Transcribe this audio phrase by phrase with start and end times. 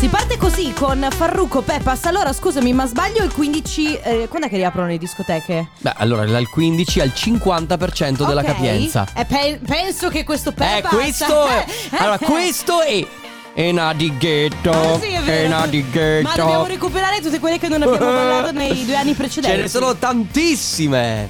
[0.00, 2.06] Si parte così con Farruco Pepas.
[2.06, 3.96] Allora, scusami, ma sbaglio il 15.
[4.02, 5.68] Eh, quando è che riaprono le discoteche?
[5.78, 8.46] Beh, allora dal 15 al 50% della Ok.
[8.46, 9.06] capienza.
[9.14, 10.90] Eh, pe- penso che questo Eh, Pepas.
[10.90, 11.64] questo è.
[12.00, 13.06] Allora, questo è.
[13.52, 14.70] È di ghetto.
[14.70, 15.58] Ah, sì, è vero.
[15.64, 16.28] È di ghetto.
[16.28, 19.54] Ma dobbiamo recuperare tutte quelle che non abbiamo ballato nei due anni precedenti.
[19.54, 21.28] Ce ne sono tantissime.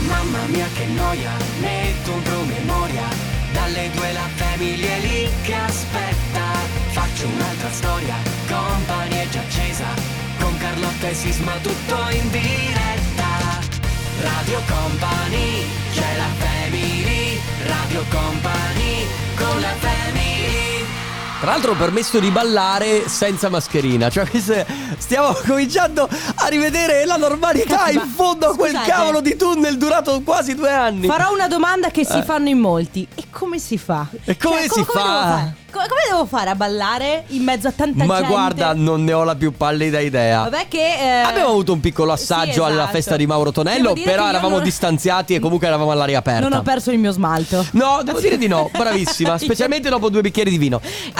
[0.00, 1.30] Mamma mia che noia,
[1.60, 4.99] metto un promemoria Dalle due la famiglia è
[7.70, 8.14] storia,
[8.48, 9.84] compagnia è già accesa
[10.40, 13.58] Con Carlotta e Sisma tutto in diretta
[14.20, 19.06] Radio Company, c'è la family Radio Company,
[19.36, 20.84] con la family
[21.40, 24.10] Tra l'altro ho permesso di ballare senza mascherina.
[24.10, 24.26] Cioè,
[24.98, 28.90] stiamo cominciando a rivedere la normalità Ma- in fondo a quel scusate.
[28.90, 31.06] cavolo di tunnel durato quasi due anni.
[31.06, 32.22] Farò una domanda che si Eh.
[32.22, 33.06] fanno in molti.
[33.14, 34.06] E come si fa?
[34.24, 35.00] E come si co- fa?
[35.00, 35.54] Fare?
[35.70, 38.28] Co- come devo fare a ballare in mezzo a tanta Ma gente?
[38.28, 40.42] guarda, non ne ho la più pallida idea.
[40.42, 42.90] Vabbè che eh, Abbiamo avuto un piccolo assaggio sì, alla esatto.
[42.90, 46.48] festa di Mauro Tonello, però eravamo non- distanziati e comunque eravamo all'aria aperta.
[46.48, 47.64] Non ho perso il mio smalto.
[47.72, 50.80] No, devo dire di no, bravissima, specialmente dopo due bicchieri di vino.
[50.82, 51.12] Eh,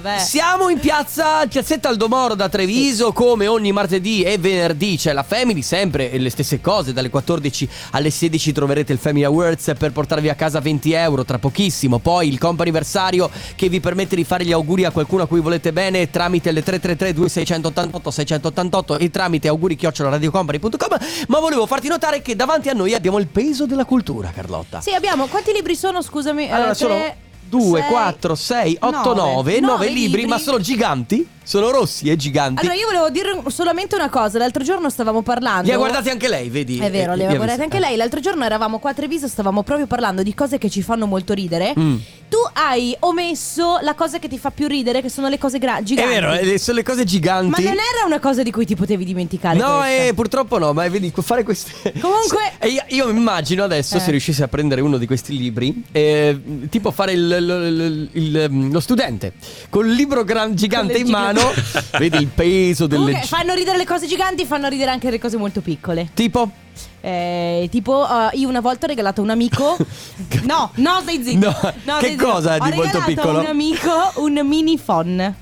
[0.00, 0.18] vabbè.
[0.18, 5.62] siamo in piazza Piazzetta Aldomoro da Treviso, come ogni martedì e venerdì c'è la Family,
[5.62, 10.34] sempre le stesse cose, dalle 14 alle 16 troverete il Family Awards per portarvi a
[10.34, 14.84] casa 20 euro tra pochissimo, poi il comp'anniversario che vi permette di fare gli auguri
[14.84, 20.98] a qualcuno a cui volete bene tramite le 333 2688 688 e tramite auguri radiocompany.com
[21.28, 24.80] ma volevo farti notare che davanti a noi abbiamo il peso della cultura Carlotta.
[24.80, 25.26] Sì, abbiamo.
[25.26, 26.02] Quanti libri sono?
[26.02, 26.50] Scusami.
[26.50, 27.16] Allora Eh, sono tre,
[27.48, 29.60] 2, sei, 4, 6, 8, 9, nove.
[29.60, 30.26] 9 Nove libri, libri.
[30.26, 31.28] ma sono giganti.
[31.46, 32.58] Sono rossi e giganti.
[32.62, 34.36] Allora, io volevo dire solamente una cosa.
[34.38, 35.62] L'altro giorno stavamo parlando.
[35.68, 36.76] Li ha guardati anche lei, vedi?
[36.78, 37.60] È vero, Eh, li ha visti.
[37.60, 37.94] anche lei.
[37.96, 41.34] L'altro giorno eravamo qua a Treviso, stavamo proprio parlando di cose che ci fanno molto
[41.34, 41.72] ridere.
[41.78, 41.96] Mm.
[42.28, 45.78] Tu hai omesso la cosa che ti fa più ridere, che sono le cose gra-
[45.78, 46.12] È giganti.
[46.12, 47.50] vero, eh, sono le cose giganti.
[47.50, 49.56] Ma non era una cosa di cui ti potevi dimenticare.
[49.56, 51.92] No, eh, purtroppo no, ma vedi, fare queste.
[52.00, 54.00] Comunque- E io, io mi immagino adesso Eh.
[54.00, 58.70] se riuscissi a prendere uno di questi libri, eh, tipo fare il, il- il- il-
[58.72, 59.34] lo studente
[59.70, 61.40] con il libro gran- gigante in mano,
[61.98, 63.04] vedi il peso delle.
[63.04, 66.08] Comunque, fanno ridere le cose giganti, fanno ridere anche le cose molto piccole.
[66.12, 66.50] Tipo?
[67.00, 69.76] Eh, tipo, uh, io una volta ho regalato a un amico.
[70.44, 71.46] no, no, stai zitto.
[71.84, 72.24] No, che stai zitto.
[72.24, 73.38] cosa Ho di molto regalato piccolo?
[73.38, 75.34] a un amico un mini phone.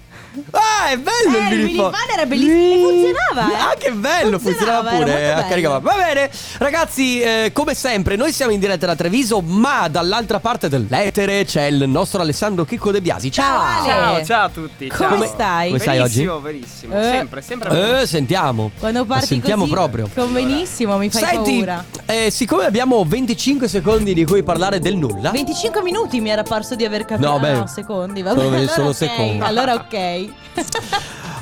[0.50, 1.88] Ah, è bello Eh, il il minifone.
[1.90, 3.60] minifone era bellissimo e funzionava, eh.
[3.72, 5.30] Ah, che bello, funzionava, Funzionava, pure.
[5.30, 5.48] eh, bello.
[5.48, 5.78] caricava.
[5.78, 10.68] Va bene, ragazzi, eh, come sempre, noi siamo in diretta da Treviso, ma dall'altra parte
[10.68, 13.30] dell'etere c'è il nostro Alessandro Chicco De Biasi.
[13.30, 13.84] Ciao.
[13.84, 13.86] Ciao.
[14.16, 14.88] Ciao, ciao a tutti.
[14.88, 15.26] Come ciao.
[15.26, 15.66] stai?
[15.68, 16.24] Come stai oggi?
[16.24, 16.98] Benissimo, benissimo.
[16.98, 17.02] Eh.
[17.02, 17.68] Sempre, sempre.
[17.70, 18.00] bene.
[18.00, 18.70] Eh, sentiamo.
[18.78, 20.10] Quando parti sentiamo così, proprio.
[20.14, 21.84] Con benissimo, mi fai Senti, paura.
[22.06, 26.74] eh, siccome abbiamo 25 secondi di cui parlare del nulla, 25 minuti mi era parso
[26.74, 27.28] di aver capito.
[27.28, 28.22] No, beh, no, secondi.
[28.22, 29.40] Vabbè, sono- allora sono ok, secondi.
[29.44, 30.23] Allora ok.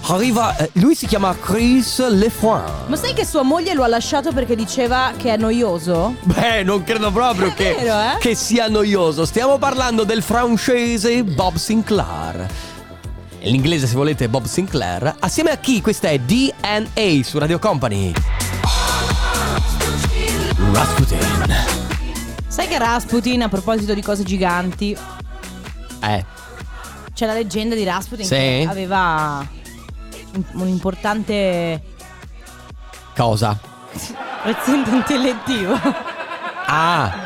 [0.09, 0.57] Arriva.
[0.57, 2.63] eh, lui si chiama Chris Lefroy.
[2.87, 6.17] Ma sai che sua moglie lo ha lasciato perché diceva che è noioso?
[6.23, 8.19] Beh, non credo proprio È che, vero, eh?
[8.19, 9.25] che sia noioso.
[9.25, 12.47] Stiamo parlando del francese Bob Sinclair.
[13.45, 15.17] L'inglese, se volete, è Bob Sinclair.
[15.19, 15.81] Assieme a chi?
[15.81, 18.13] Questa è DNA su Radio Company.
[20.73, 21.19] Rasputin.
[22.47, 24.97] Sai che Rasputin, a proposito di cose giganti,
[26.05, 26.25] Eh,
[27.23, 28.35] c'è la leggenda di Rasputin Sì.
[28.35, 29.47] che aveva
[30.35, 31.81] un, un importante
[33.15, 33.57] cosa?
[34.43, 35.79] quoziente intellettivo.
[36.67, 37.22] Ah,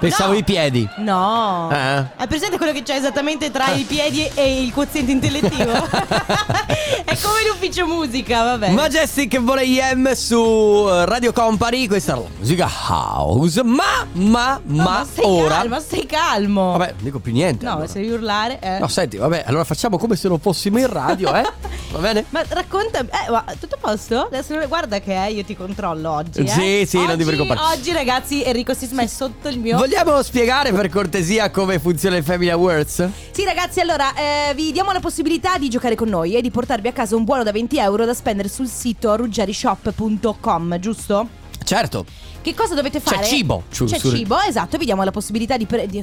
[0.00, 0.38] pensavo No.
[0.38, 0.88] i piedi.
[0.98, 1.68] No.
[1.72, 2.04] Eh.
[2.16, 5.70] Hai presente quello che c'è esattamente tra i piedi e il quoziente intellettivo?
[7.04, 8.70] è come l'ufficio musica, vabbè.
[8.70, 11.86] Majestic Voleyem su eh, Radio Company.
[11.86, 13.62] Questa è la musica house.
[13.62, 15.56] Ma, ma, No, ma, stai ora.
[15.58, 16.72] calmo, stai calmo.
[16.72, 17.64] Vabbè, non dico più niente.
[17.64, 17.86] no, allora.
[17.86, 18.58] se devi urlare.
[18.60, 18.78] eh.
[18.78, 21.42] No, senti, vabbè, allora facciamo come se non fossimo in radio, eh?
[21.90, 22.24] Va bene?
[22.30, 24.20] Ma racconta, eh, ma tutto a posto?
[24.26, 26.40] Adesso guarda che eh, io ti controllo oggi.
[26.40, 26.46] eh.
[26.48, 27.74] Sì, sì, non ti Oggi- preoccupare.
[27.76, 29.76] Oggi, ragazzi, Enrico Sisma è sotto il mio.
[29.90, 33.08] Vogliamo spiegare per cortesia come funziona il Family Awards?
[33.32, 36.86] Sì, ragazzi, allora eh, vi diamo la possibilità di giocare con noi e di portarvi
[36.86, 41.28] a casa un buono da 20 euro da spendere sul sito ruggerishop.com, giusto?
[41.64, 42.04] Certo.
[42.40, 43.26] Che cosa dovete C'è fare?
[43.26, 44.78] cibo su- C'è su- cibo, esatto.
[44.78, 46.00] Vi diamo la possibilità di, pre- di-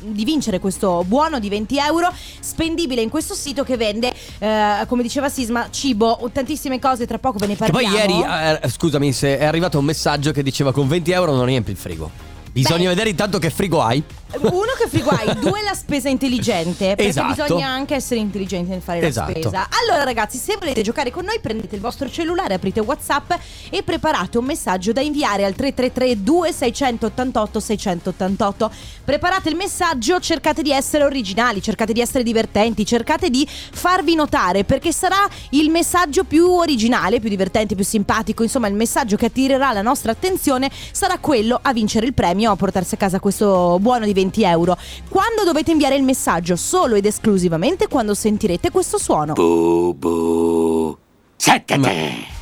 [0.00, 5.02] di vincere questo buono di 20 euro spendibile in questo sito che vende, eh, come
[5.04, 7.06] diceva Sisma, cibo, tantissime cose.
[7.06, 7.94] Tra poco ve ne Che parliamo.
[7.94, 11.44] poi ieri, eh, scusami, se è arrivato un messaggio che diceva con 20 euro non
[11.44, 12.26] riempi il frigo.
[12.58, 12.88] Bisogna Beh.
[12.88, 14.02] vedere intanto che frigo hai.
[14.36, 16.88] Uno che frigo hai, due la spesa intelligente.
[16.88, 17.42] Perché Esatto.
[17.44, 19.32] bisogna anche essere intelligenti nel fare Esatto.
[19.32, 19.68] la spesa.
[19.82, 23.32] Allora, ragazzi, se volete giocare con noi, prendete il vostro cellulare, aprite WhatsApp
[23.70, 28.70] e preparate un messaggio da inviare al 333 2688 688.
[29.04, 34.64] Preparate il messaggio, cercate di essere originali, cercate di essere divertenti, cercate di farvi notare
[34.64, 39.72] perché sarà il messaggio più originale, più divertente, più simpatico, insomma, il messaggio che attirerà
[39.72, 44.04] la nostra attenzione sarà quello a vincere il premio, a portarsi a casa questo buono
[44.04, 44.76] di 20 euro.
[45.08, 46.56] Quando dovete inviare il messaggio?
[46.56, 49.34] Solo ed esclusivamente quando sentirete questo suono.
[49.34, 50.96] Bu bu.
[51.36, 52.37] Seccate.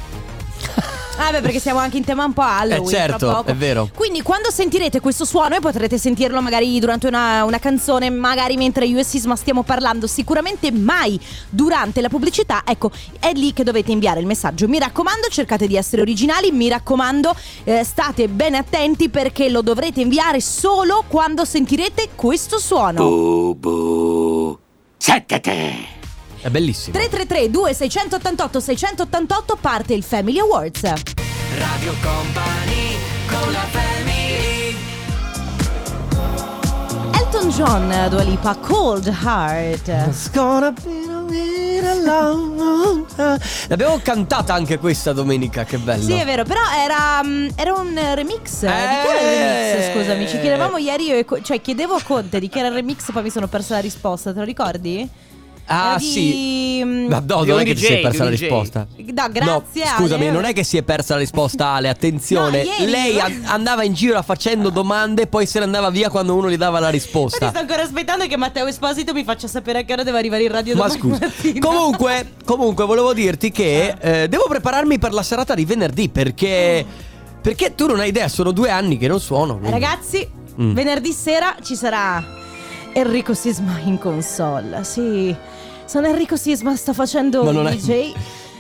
[1.19, 2.87] Ah, beh, perché siamo anche in tema un po' Halloween.
[2.87, 3.89] Eh, certo, è vero.
[3.95, 8.87] Quindi, quando sentirete questo suono, e potrete sentirlo magari durante una, una canzone, magari mentre
[8.87, 11.19] io e Sisma stiamo parlando, sicuramente mai
[11.49, 12.63] durante la pubblicità.
[12.67, 14.69] Ecco, è lì che dovete inviare il messaggio.
[14.69, 16.53] Mi raccomando, cercate di essere originali.
[16.53, 17.35] Mi raccomando,
[17.65, 23.03] eh, state bene attenti perché lo dovrete inviare solo quando sentirete questo suono.
[23.03, 24.59] Bu bu.
[26.47, 26.97] È bellissimo.
[26.97, 30.83] 333 2688 688 parte il Family Awards.
[31.59, 32.97] Radio Company
[33.27, 34.77] con la family.
[37.19, 39.89] Elton John, Dua Lipa, Cold Heart.
[39.89, 41.15] It's gonna be.
[43.67, 46.05] L'abbiamo cantata anche questa domenica, che bello.
[46.05, 48.61] Sì, è vero, però era, mm, era un remix.
[48.61, 49.75] Di chi era il Eh.
[49.75, 49.93] remix?
[49.99, 53.25] Scusami, ci chiedevamo ieri, io cioè chiedevo a Conte di chi era il remix, poi
[53.25, 55.09] mi sono persa la risposta, te lo ricordi?
[55.69, 56.21] Ah, Era sì.
[56.21, 58.41] di, mm, Ma no, Di non è che ti DJ, sei persa di la DJ.
[58.41, 58.87] risposta.
[58.97, 60.31] No, grazie, No, scusami, Ale.
[60.31, 61.89] non è che si è persa la risposta, Ale.
[61.89, 65.91] Attenzione, No, ieri- lei an- andava in giro facendo domande e poi se ne andava
[65.91, 67.49] via quando uno gli dava la Infatti risposta.
[67.49, 70.53] sto ancora aspettando che Matteo Esposito mi faccia sapere a che ora deve arrivare in
[70.53, 71.19] radio Ma domani scusa.
[71.27, 71.59] mattina.
[71.67, 76.85] Comunque, comunque, volevo dirti che eh, devo prepararmi per la serata di venerdì perché.
[77.43, 79.59] Perché tu non hai idea, sono due anni che non suono.
[79.59, 80.29] quindi- Ragazzi,
[80.61, 80.73] Mm.
[80.75, 82.25] venerdì sera ci sarà
[82.93, 84.83] Enrico Sisma in console.
[84.85, 85.35] Sì,
[85.87, 88.13] sono Enrico Sisma, sto facendo Ma non è- DJ,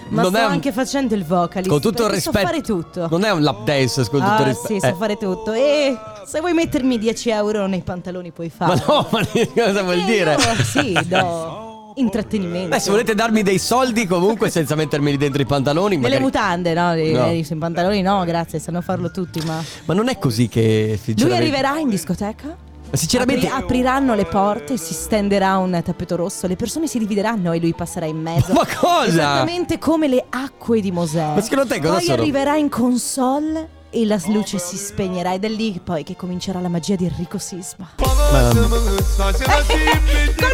[0.08, 1.68] ma non sto è un- anche facendo il vocalist.
[1.70, 2.38] Con tutto il perché rispetto.
[2.38, 3.08] So fare tutto.
[3.10, 4.74] Non è un lap dance, con tutto il Ah, rispetto.
[4.74, 4.94] sì, so Eh.
[4.94, 5.52] fare tutto.
[5.52, 5.96] E
[6.26, 8.94] se vuoi mettermi 10 euro nei pantaloni puoi Ma farlo.
[8.94, 10.32] no, ma cosa vuol Eh, dire?
[10.38, 11.64] io, sì, do
[11.98, 12.68] intrattenimento.
[12.68, 16.22] Beh, se volete darmi dei soldi comunque senza mettermeli dentro i pantaloni, Delle magari...
[16.22, 16.92] mutande, no?
[16.94, 17.58] Dei- No.
[17.58, 19.62] pantaloni no, grazie, sanno farlo tutti, ma...
[19.86, 21.42] Ma non è così che Lui sinceramente...
[21.42, 22.54] arriverà in discoteca?
[22.90, 27.52] Ma sinceramente Apri- apriranno le porte, si stenderà un tappeto rosso, le persone si divideranno
[27.52, 28.52] e lui passerà in mezzo.
[28.52, 29.06] Ma cosa?
[29.06, 31.34] Esattamente come le acque di Mosè.
[31.34, 32.20] Ma secondo te cosa Poi sono?
[32.22, 36.68] arriverà in console e la luce si spegnerà ed è lì poi che comincerà la
[36.68, 37.88] magia di Enrico Sisma.
[37.96, 38.08] Con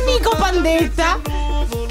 [0.06, 1.18] Nico Pandetta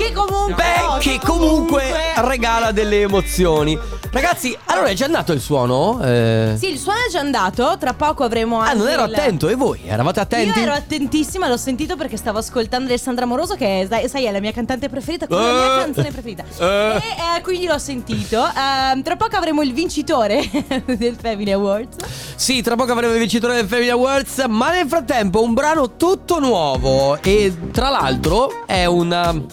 [0.01, 1.83] che comunque Beh, che comunque
[2.17, 3.77] regala delle emozioni.
[4.11, 6.01] Ragazzi, allora è già andato il suono?
[6.03, 6.55] Eh...
[6.57, 9.47] Sì, il suono è già andato, tra poco avremo Ah, anche non ero il- attento,
[9.47, 9.79] e voi?
[9.85, 10.57] Eravate attenti?
[10.59, 14.41] Io ero attentissima, l'ho sentito perché stavo ascoltando Alessandra Moroso, che sai, sai, è la
[14.41, 15.79] mia cantante preferita, come la mia Eh.
[15.83, 16.43] canzone preferita.
[16.57, 16.65] Eh.
[16.65, 18.43] E eh, quindi l'ho sentito.
[18.45, 20.41] Ehm, tra poco avremo il vincitore
[20.85, 21.95] del Family Awards.
[22.35, 26.39] Sì, tra poco avremo il vincitore del Family Awards, ma nel frattempo un brano tutto
[26.39, 29.45] nuovo e tra l'altro è un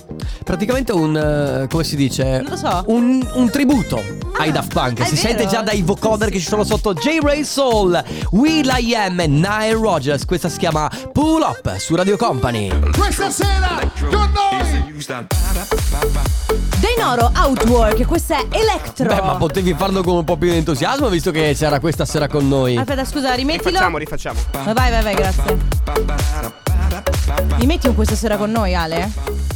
[0.48, 2.40] praticamente un eh, come si dice?
[2.40, 2.82] Non lo so.
[2.86, 4.02] Un, un tributo
[4.38, 5.04] ai Ah, Daft Punk.
[5.04, 5.28] Si vero?
[5.28, 9.74] sente già dai vocoder che ci sono sotto J-Ray Soul, Will I Am e Nile
[9.74, 10.24] Rogers.
[10.24, 12.70] Questa si chiama Pull Up su Radio Company.
[12.96, 13.78] Questa sera
[14.10, 14.94] con noi
[16.78, 19.04] Deinoro Outwork, questo è Electro.
[19.04, 22.26] Beh, ma potevi farlo con un po' più di entusiasmo visto che c'era questa sera
[22.26, 22.74] con noi.
[22.78, 23.68] Aspetta, scusa, rimettilo.
[23.68, 24.40] Rifacciamo, rifacciamo.
[24.64, 25.42] Ma Vai, vai, vai, grazie.
[27.58, 29.47] Rimetti un questa sera con noi, Ale?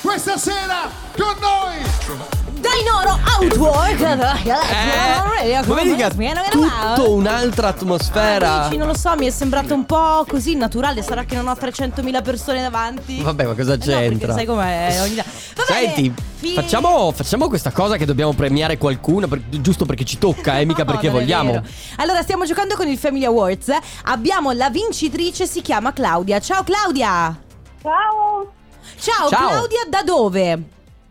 [0.00, 4.00] Questa sera con noi Deinoro Outwork.
[4.00, 6.10] Eh, ma vedi che ha
[6.50, 8.62] tutto un'altra atmosfera.
[8.62, 11.02] Amici, non lo so, mi è sembrato un po' così naturale.
[11.02, 13.20] Sarà che non ho 300.000 persone davanti.
[13.20, 14.32] Vabbè, ma cosa Eh no, perché c'entra?
[14.32, 15.22] sai com'è ogni...
[15.66, 20.58] Senti, fi- facciamo, facciamo questa cosa che dobbiamo premiare qualcuno, per- giusto perché ci tocca,
[20.58, 21.62] eh, mica No, perché non è vogliamo.
[21.96, 23.70] Allora, stiamo giocando con il Family Awards.
[24.04, 26.40] Abbiamo la vincitrice, si chiama Claudia.
[26.40, 27.38] Ciao Claudia!
[27.82, 28.52] Ciao,
[28.98, 29.48] Ciao, Ciao.
[29.48, 30.62] Claudia, da dove?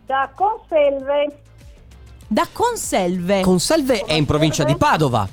[0.06, 1.38] da Conselve.
[2.28, 3.40] Da Conselve.
[3.40, 5.28] Conselve è in provincia di Padova.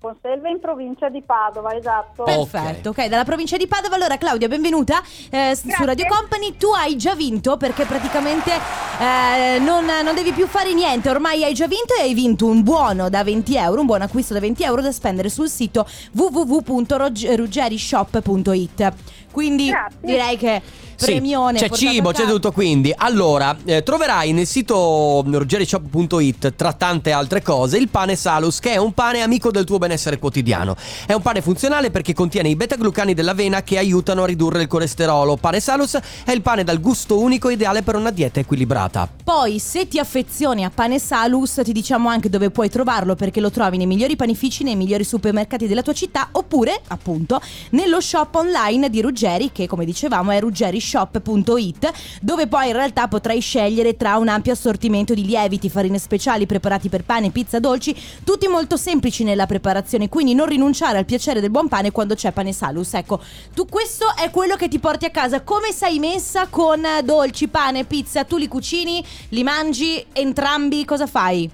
[0.00, 2.22] Conselve in provincia di Padova, esatto.
[2.22, 3.96] Perfetto, ok, dalla provincia di Padova.
[3.96, 6.56] Allora, Claudia, benvenuta eh, s- su Radio Company.
[6.56, 8.52] Tu hai già vinto perché praticamente
[9.00, 11.10] eh, non, non devi più fare niente.
[11.10, 14.34] Ormai hai già vinto e hai vinto un buono da 20 euro, un buon acquisto
[14.34, 18.92] da 20 euro da spendere sul sito www.ruggerishop.it.
[19.30, 19.98] Quindi Grazie.
[20.00, 20.62] direi che
[20.98, 21.58] premione.
[21.58, 22.92] C'è portato cibo, c'è tutto quindi.
[22.94, 28.76] Allora, eh, troverai nel sito rogerishop.it tra tante altre cose il pane Salus, che è
[28.76, 30.76] un pane amico del tuo benessere quotidiano.
[31.06, 35.36] È un pane funzionale perché contiene i beta-glucani dell'avena che aiutano a ridurre il colesterolo.
[35.36, 39.08] Pane Salus è il pane dal gusto unico ideale per una dieta equilibrata.
[39.22, 43.50] Poi, se ti affezioni a pane Salus, ti diciamo anche dove puoi trovarlo perché lo
[43.50, 48.90] trovi nei migliori panifici, nei migliori supermercati della tua città oppure, appunto, nello shop online
[48.90, 54.28] di Ruggeri, che come dicevamo è ruggerishop.it, dove poi in realtà potrai scegliere tra un
[54.28, 59.46] ampio assortimento di lieviti, farine speciali preparati per pane, pizza, dolci, tutti molto semplici nella
[59.46, 62.94] preparazione, quindi non rinunciare al piacere del buon pane quando c'è pane Salus.
[62.94, 63.20] Ecco,
[63.54, 65.42] tu questo è quello che ti porti a casa.
[65.42, 68.24] Come sei messa con dolci, pane, pizza?
[68.24, 70.84] Tu li cucini, li mangi entrambi?
[70.84, 71.50] Cosa fai?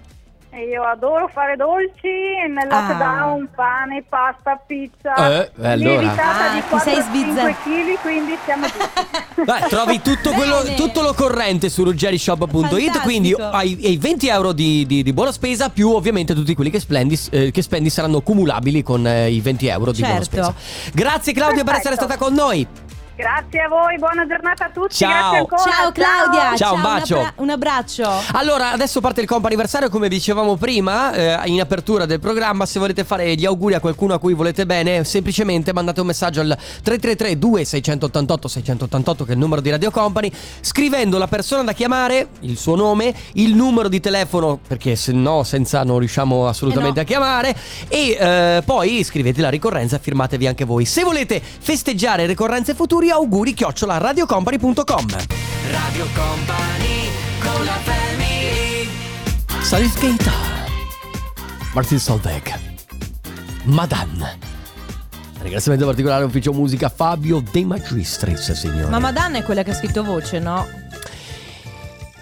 [0.54, 2.86] Io adoro fare dolci e nel Ah.
[2.88, 5.14] lockdown pane, pasta, pizza.
[5.14, 6.00] Eh, eh, allora.
[6.00, 8.88] Lievitata Ah, di ti sei 4-5 sbizzar- kg, quindi siamo giusti.
[9.44, 15.02] Beh, trovi tutto, quello, tutto l'occorrente su ruggerishop.it quindi hai, hai 20 euro di, di-
[15.02, 19.04] di buona spesa più ovviamente tutti quelli che, spendi, eh, che spendi saranno cumulabili con
[19.06, 20.30] eh, i 20 euro di buona Certo.
[20.30, 20.54] spesa.
[20.94, 22.12] Grazie Claudia per essere Perfetto.
[22.12, 22.66] stata con noi.
[23.16, 24.96] Grazie a voi, buona giornata a tutti.
[24.96, 25.08] Ciao.
[25.08, 25.62] Grazie ancora.
[25.62, 26.56] Ciao Claudia!
[26.56, 27.16] Ciao, un bacio.
[27.18, 28.10] abbra- un abbraccio!
[28.32, 32.66] Allora, adesso parte il compo anniversario, come dicevamo prima, eh, in apertura del programma.
[32.66, 36.40] Se volete fare gli auguri a qualcuno a cui volete bene, semplicemente mandate un messaggio
[36.40, 41.72] al 333 2688 688 che è il numero di Radio Company, scrivendo la persona da
[41.72, 46.98] chiamare, il suo nome, il numero di telefono, perché se no senza non riusciamo assolutamente
[46.98, 47.56] Eh a chiamare,
[47.86, 50.84] e eh, poi scrivete la ricorrenza e firmatevi anche voi.
[50.84, 55.06] Se volete festeggiare ricorrenze futuri, auguri chiocciola radiocompany.com.
[55.70, 57.08] Radio Company
[57.40, 58.88] con la family.
[59.60, 60.32] Salif Keita
[61.72, 62.60] Martin Solveig.
[63.64, 64.52] Madame
[65.44, 68.88] Ringraziamento particolare all'ufficio musica Fabio De Magistris signore.
[68.88, 70.66] Ma Madonna è quella che ha scritto voce, no?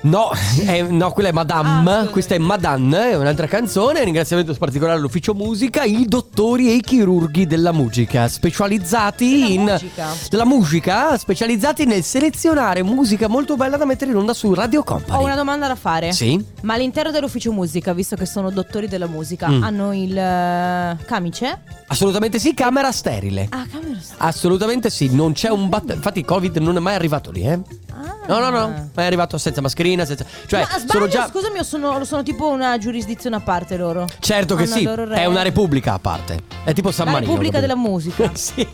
[0.05, 0.31] No,
[0.67, 4.03] è- no, quella è Madame, Ah, questa è Madame, è un'altra canzone.
[4.03, 10.07] Ringraziamento particolare all'ufficio musica, i dottori e i chirurghi della musica, specializzati Della in musica.
[10.29, 15.17] della musica, specializzati nel selezionare musica molto bella da mettere in onda su Radio Company.
[15.17, 16.11] Ho una domanda da fare.
[16.13, 16.45] Sì?
[16.63, 19.63] Ma all'interno dell'ufficio musica, visto che sono dottori della musica, Mm.
[19.63, 21.61] hanno il eh, camice?
[21.87, 23.47] Assolutamente sì, camera sterile.
[23.51, 23.99] Ah, camera.
[24.17, 25.93] Assolutamente sì, non c'è un bat.
[25.95, 27.61] Infatti, il Covid non è mai arrivato lì, eh?
[27.93, 28.17] Ah.
[28.27, 30.25] No, no, no, è arrivato senza mascherina, senza.
[30.47, 31.29] Cioè, Ma sbaglio, sono già.
[31.29, 34.07] scusami, o sono, sono tipo una giurisdizione a parte loro.
[34.21, 35.17] Certo che Hanno sì, il loro re.
[35.17, 36.43] è una repubblica a parte.
[36.63, 37.31] È tipo San La Marino.
[37.33, 38.31] Repubblica della Musica.
[38.35, 38.67] sì,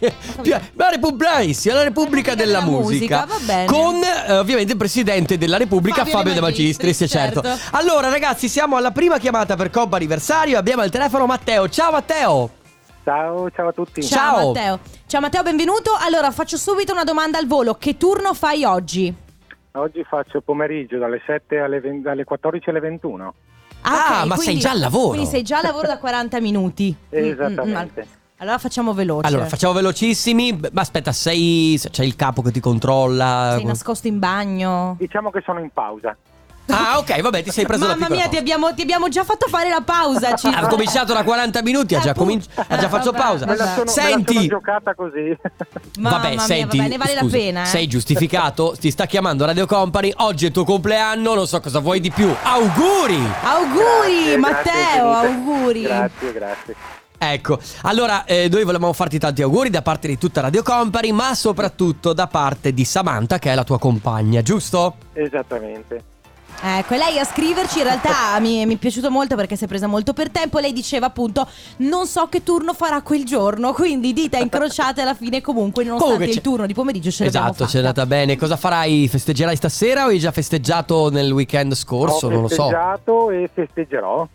[0.43, 3.25] la Repubblica, sì, la Repubblica della, della Musica.
[3.25, 3.64] Musica, va bene.
[3.67, 7.40] Con eh, ovviamente il presidente della Repubblica, Fabio Fabio, De Magistris, certo.
[7.40, 7.76] certo.
[7.76, 10.59] Allora, ragazzi, siamo alla prima chiamata per Coppa Anniversario.
[10.59, 11.69] Abbiamo al telefono Matteo.
[11.71, 12.50] Ciao, Matteo.
[13.02, 14.02] Ciao, ciao a tutti.
[14.02, 14.47] Ciao, Ciao.
[14.52, 14.78] Matteo.
[15.07, 15.93] Ciao Matteo, benvenuto.
[15.99, 17.76] Allora, faccio subito una domanda al volo.
[17.76, 19.26] Che turno fai oggi?
[19.73, 23.35] Oggi faccio pomeriggio dalle 7 alle, 20 dalle 14 alle 21.
[23.83, 25.11] Ah, ok, ma sei già al lavoro.
[25.11, 26.97] Quindi sei già al lavoro da 40 minuti.
[27.15, 27.31] Mm, mm, mm.
[27.31, 28.07] Esattamente.
[28.39, 29.27] Allora facciamo veloce.
[29.27, 30.53] Allora, facciamo velocissimi.
[30.73, 31.79] Ma aspetta, sei.
[31.91, 33.55] C'è il capo che ti controlla.
[33.57, 34.95] Sei nascosto in bagno.
[34.99, 36.17] Diciamo che sono in pausa.
[36.71, 38.41] Ah, ok, vabbè, ti sei preso la Mamma piccola mia, ti pausa.
[38.41, 40.35] abbiamo, ti abbiamo già fatto fare la pausa.
[40.35, 40.47] Ci...
[40.49, 43.47] Ha cominciato da 40 minuti, ha già, cominci- ha già fatto Vabbè, pausa.
[43.47, 45.37] Me la sono, me la sono Senti, giocata così.
[45.99, 47.63] Mamma vabbè, mia, senti, vabbè, ne vale la scusa, pena.
[47.63, 47.67] Eh?
[47.67, 51.79] sei giustificato, ti sta chiamando Radio Company, oggi è il tuo compleanno, non so cosa
[51.81, 52.35] vuoi di più.
[52.43, 53.23] Auguri!
[53.43, 55.83] Auguri, Grazie, Matteo, grazie, auguri.
[55.83, 56.75] Grazie, grazie.
[57.21, 61.35] Ecco, allora eh, noi volevamo farti tanti auguri da parte di tutta Radio Company, ma
[61.35, 64.95] soprattutto da parte di Samantha, che è la tua compagna, giusto?
[65.15, 66.01] Esattamente.
[66.61, 69.67] Ecco, e lei a scriverci in realtà mi, mi è piaciuto molto perché si è
[69.69, 70.59] presa molto per tempo.
[70.59, 71.47] Lei diceva appunto:
[71.79, 73.73] Non so che turno farà quel giorno.
[73.73, 77.65] Quindi dita incrociate alla fine, comunque, nonostante Comunque il turno di pomeriggio ce l'abbiamo Esatto,
[77.65, 77.71] fatta.
[77.71, 78.37] c'è andata bene.
[78.37, 79.07] Cosa farai?
[79.09, 82.27] Festeggerai stasera o hai già festeggiato nel weekend scorso?
[82.27, 82.65] Ho non lo so.
[82.65, 84.29] festeggiato e festeggerò.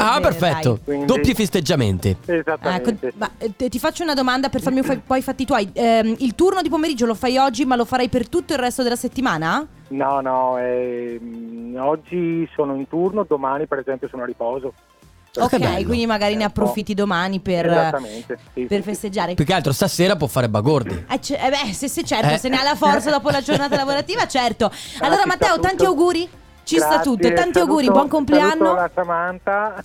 [0.00, 0.68] Ah, Bene, perfetto.
[0.74, 0.80] dai.
[0.84, 2.08] Quindi- Doppi festeggiamenti.
[2.08, 3.12] Ecco, Esattamente.
[3.16, 5.68] ma, eh, te- ti faccio una domanda per farmi un fa- poi i fatti tuoi.
[5.72, 8.82] Ehm, il turno di pomeriggio lo fai oggi, ma lo farai per tutto il resto
[8.84, 9.66] della settimana?
[9.88, 14.72] No, no, ehm, oggi sono in turno, domani per esempio sono a riposo.
[15.36, 15.86] ok, bello.
[15.86, 17.96] quindi magari ne Eh, approfitti domani per,
[18.54, 19.34] sì, per festeggiare.
[19.34, 21.04] Più che altro stasera può fare bagordi.
[21.10, 22.38] Eh, c- eh beh, se, se certo, Eh.
[22.38, 24.70] se ne ha la forza dopo la giornata lavorativa, certo.
[25.00, 26.28] Allora, ci Matteo, tanti auguri.
[26.68, 28.74] Ci sta Grazie, tutto, tanti saluto- auguri, buon Saluto compleanno.
[28.74, 29.84] la Samantha.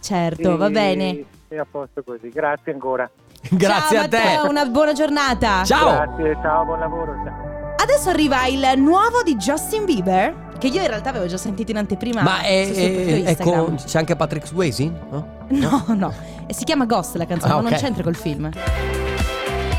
[0.00, 1.24] Certo, va E- bene.
[1.48, 2.28] E a posto così.
[2.28, 3.08] Grazie ancora.
[3.48, 4.16] Grazie ciao, a te.
[4.18, 5.64] Matteo, una buona giornata.
[5.64, 5.90] Ciao.
[5.90, 7.14] Grazie, ciao, buon lavoro.
[7.24, 7.56] Ciao.
[7.80, 11.78] Adesso arriva il nuovo di Justin Bieber, che io in realtà avevo già sentito in
[11.78, 12.20] anteprima.
[12.20, 14.84] Ma è, è- è con- c'è anche Patrick Swayze?
[15.10, 15.26] No?
[15.48, 16.12] No, no,
[16.46, 18.50] E si chiama Ghost la canzone, Ah, ma non c'entra col film.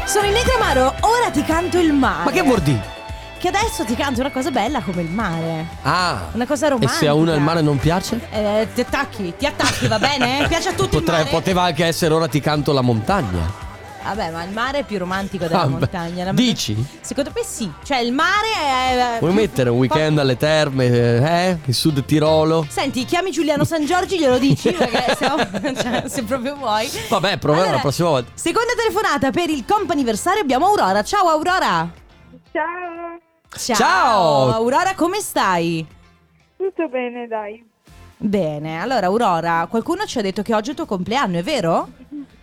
[0.05, 2.23] Sono in Negramaro, ora ti canto il mare.
[2.25, 2.97] Ma che vuol dire?
[3.39, 5.65] Che adesso ti canto una cosa bella come il mare.
[5.83, 6.27] Ah.
[6.33, 6.99] Una cosa E romantica.
[6.99, 8.19] se a uno il mare non piace?
[8.31, 10.45] Eh, ti attacchi, ti attacchi, va bene?
[10.49, 11.29] Piace a tutti il Potre- mare?
[11.29, 13.67] poteva anche essere ora ti canto la montagna.
[14.01, 16.23] Vabbè, ma il mare è più romantico della Ah, montagna.
[16.25, 16.75] La- Dici?
[17.01, 17.69] Secondo me sì.
[17.83, 19.17] Cioè, il mare è.
[19.19, 21.57] Vuoi mettere un weekend alle terme, eh?
[21.65, 22.65] Il sud Tirolo?
[22.69, 25.37] Senti, chiami Giuliano San Giorgi, glielo dici perché se, no-
[25.79, 26.89] cioè, se proprio vuoi.
[27.09, 28.31] Vabbè, proverò Allora, la prossima volta.
[28.33, 31.03] Seconda telefonata per il comp'anniversario abbiamo Aurora.
[31.03, 31.91] Ciao Aurora.
[32.51, 33.27] Ciao.
[33.49, 33.75] Ciao.
[33.75, 34.51] Ciao.
[34.53, 35.85] Aurora, come stai?
[36.57, 37.65] Tutto bene, dai.
[38.21, 41.87] Bene, allora Aurora, qualcuno ci ha detto che oggi è il tuo compleanno, è vero?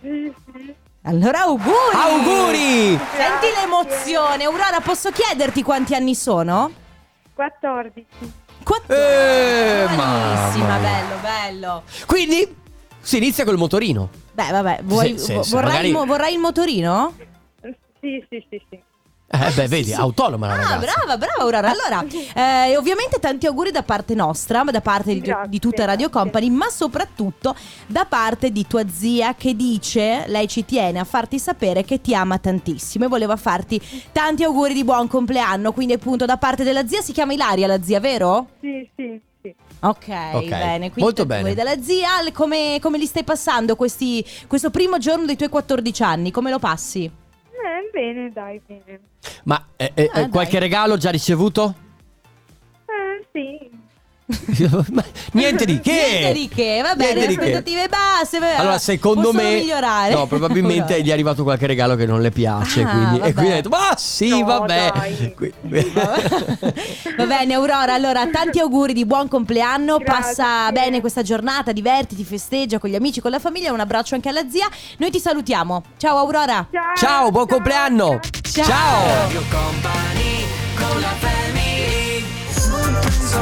[0.01, 0.73] Sì, sì.
[1.03, 1.93] Allora auguri!
[1.93, 2.97] Auguri!
[3.15, 4.43] Senti l'emozione.
[4.43, 6.71] Aurora, posso chiederti quanti anni sono?
[7.33, 8.05] 14.
[8.63, 8.93] Quattro.
[8.95, 11.83] Eh, Bellissima, bello, bello.
[12.05, 12.55] Quindi
[12.99, 14.09] si inizia col motorino.
[14.33, 17.13] Beh, vabbè, vuoi, Se- se vorrai, magari- il mo- vorrai il motorino?
[18.01, 18.79] Sì, sì, sì, sì.
[19.29, 20.77] Eh beh, vedi, autonoma la Ah, ragazza.
[21.03, 21.69] brava, brava Aurora.
[21.69, 25.83] Allora, eh, ovviamente tanti auguri da parte nostra, ma da parte di, Grazie, di tutta
[25.83, 26.21] Radio grazie.
[26.31, 27.53] Company, ma soprattutto
[27.87, 32.15] da parte di tua zia che dice, lei ci tiene a farti sapere che ti
[32.15, 33.81] ama tantissimo e voleva farti
[34.13, 35.73] tanti auguri di buon compleanno.
[35.73, 38.47] Quindi appunto da parte della zia si chiama Ilaria la zia, vero?
[38.61, 39.53] Sì, sì, sì.
[39.81, 40.77] Ok, Ok, bene.
[40.89, 41.53] Quindi molto bene.
[41.53, 46.31] dalla zia, come, come li stai passando questi, questo primo giorno dei tuoi 14 anni?
[46.31, 47.11] Come lo passi?
[47.57, 48.99] Eh, bene, dai, bene.
[49.45, 50.61] Ma eh, eh, Ah, qualche dai.
[50.61, 51.73] regalo già ricevuto?
[55.31, 55.91] Niente di che.
[56.19, 57.41] Niente di che, va bene, Niente di che.
[57.43, 58.39] aspettative basse.
[58.39, 60.13] vabbè, Allora, secondo me, migliorare.
[60.13, 62.81] no, probabilmente gli è arrivato qualche regalo che non le piace.
[62.81, 63.27] Ah, quindi, vabbè.
[63.29, 64.91] e quindi ha detto: Ma sì, No, vabbè.
[67.17, 70.21] Va bene Aurora, allora tanti auguri di buon compleanno, Grazie.
[70.21, 74.27] passa bene questa giornata, divertiti, festeggia con gli amici, con la famiglia, un abbraccio anche
[74.29, 74.67] alla zia.
[74.97, 75.83] Noi ti salutiamo.
[75.97, 76.67] Ciao Aurora.
[76.71, 76.95] Ciao.
[76.95, 78.19] Ciao, buon compleanno.
[78.41, 79.05] Ciao.
[79.07, 79.41] Radio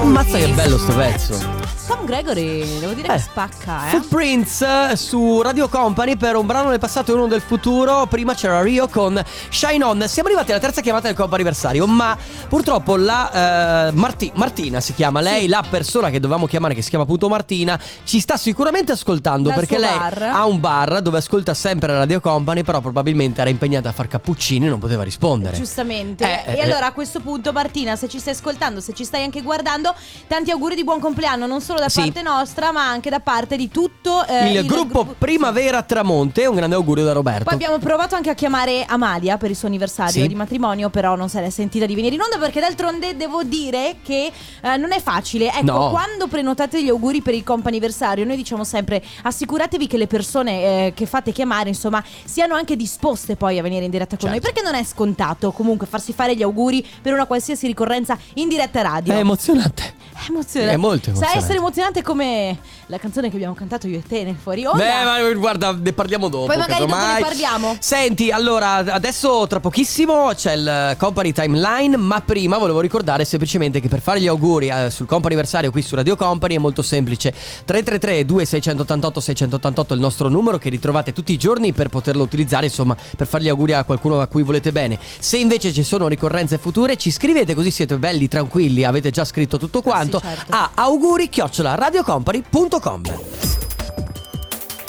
[0.03, 1.64] Mazza che bello sto pezzo.
[1.87, 3.11] Tom Gregory, devo dire Eh.
[3.13, 3.89] che spacca, eh.
[3.91, 8.07] Footprints eh, su Radio Company per un brano del passato e uno del futuro.
[8.07, 10.03] Prima c'era Rio con Shine On.
[10.07, 12.17] Siamo arrivati alla terza chiamata del compo anniversario, ma
[12.49, 16.89] purtroppo la eh, Marti- Martina si chiama lei, la persona che dovevamo chiamare, che si
[16.89, 20.23] chiama appunto Martina, ci sta sicuramente ascoltando Dal perché lei bar.
[20.23, 24.07] ha un bar dove ascolta sempre la Radio Company, però probabilmente era impegnata a far
[24.07, 25.55] cappuccini e non poteva rispondere.
[25.55, 26.23] Giustamente.
[26.45, 29.21] Eh, e eh, allora a questo punto, Martina, se ci stai ascoltando, se ci stai
[29.23, 29.93] anche guardando,
[30.27, 32.01] tanti auguri di buon compleanno, non solo da Sì.
[32.01, 36.75] parte nostra, ma anche da parte di tutto eh, il, gruppo Primavera Tramonte, un grande
[36.75, 37.43] augurio da Roberto.
[37.45, 40.27] Poi abbiamo provato anche a chiamare Amalia per il suo anniversario Sì.
[40.27, 43.97] di matrimonio, però non se l'è sentita di venire in onda perché d'altronde devo dire
[44.03, 45.47] che eh, non è facile.
[45.51, 45.89] Ecco, No.
[45.89, 50.93] quando prenotate gli auguri per il comp'anniversario, noi diciamo sempre assicuratevi che le persone eh,
[50.95, 54.35] che fate chiamare, insomma, siano anche disposte poi a venire in diretta con Certo.
[54.35, 58.47] noi, perché non è scontato comunque farsi fare gli auguri per una qualsiasi ricorrenza in
[58.47, 59.13] diretta radio.
[59.13, 59.93] È emozionante.
[60.13, 60.73] È emozionante.
[60.73, 61.37] È molto Sa emozionante.
[61.39, 64.77] essere emozionante come la canzone che abbiamo cantato io e te nel fuori onda.
[64.77, 66.45] Beh, ma guarda, ne parliamo dopo.
[66.45, 67.75] Poi magari dopo ne parliamo.
[67.79, 73.87] Senti, allora, adesso tra pochissimo c'è il Company Timeline, ma prima volevo ricordare semplicemente che
[73.87, 77.31] per fare gli auguri eh, sul compo anniversario qui su Radio Company è molto semplice.
[77.31, 82.67] 333 2688 688 è il nostro numero che ritrovate tutti i giorni per poterlo utilizzare,
[82.67, 84.99] insomma, per fare gli auguri a qualcuno a cui volete bene.
[85.19, 89.57] Se invece ci sono ricorrenze future, ci scrivete così siete belli, tranquilli, avete già scritto
[89.57, 90.51] tutto quanto certo.
[90.53, 91.29] a auguri
[91.63, 93.01] radiocompany.com.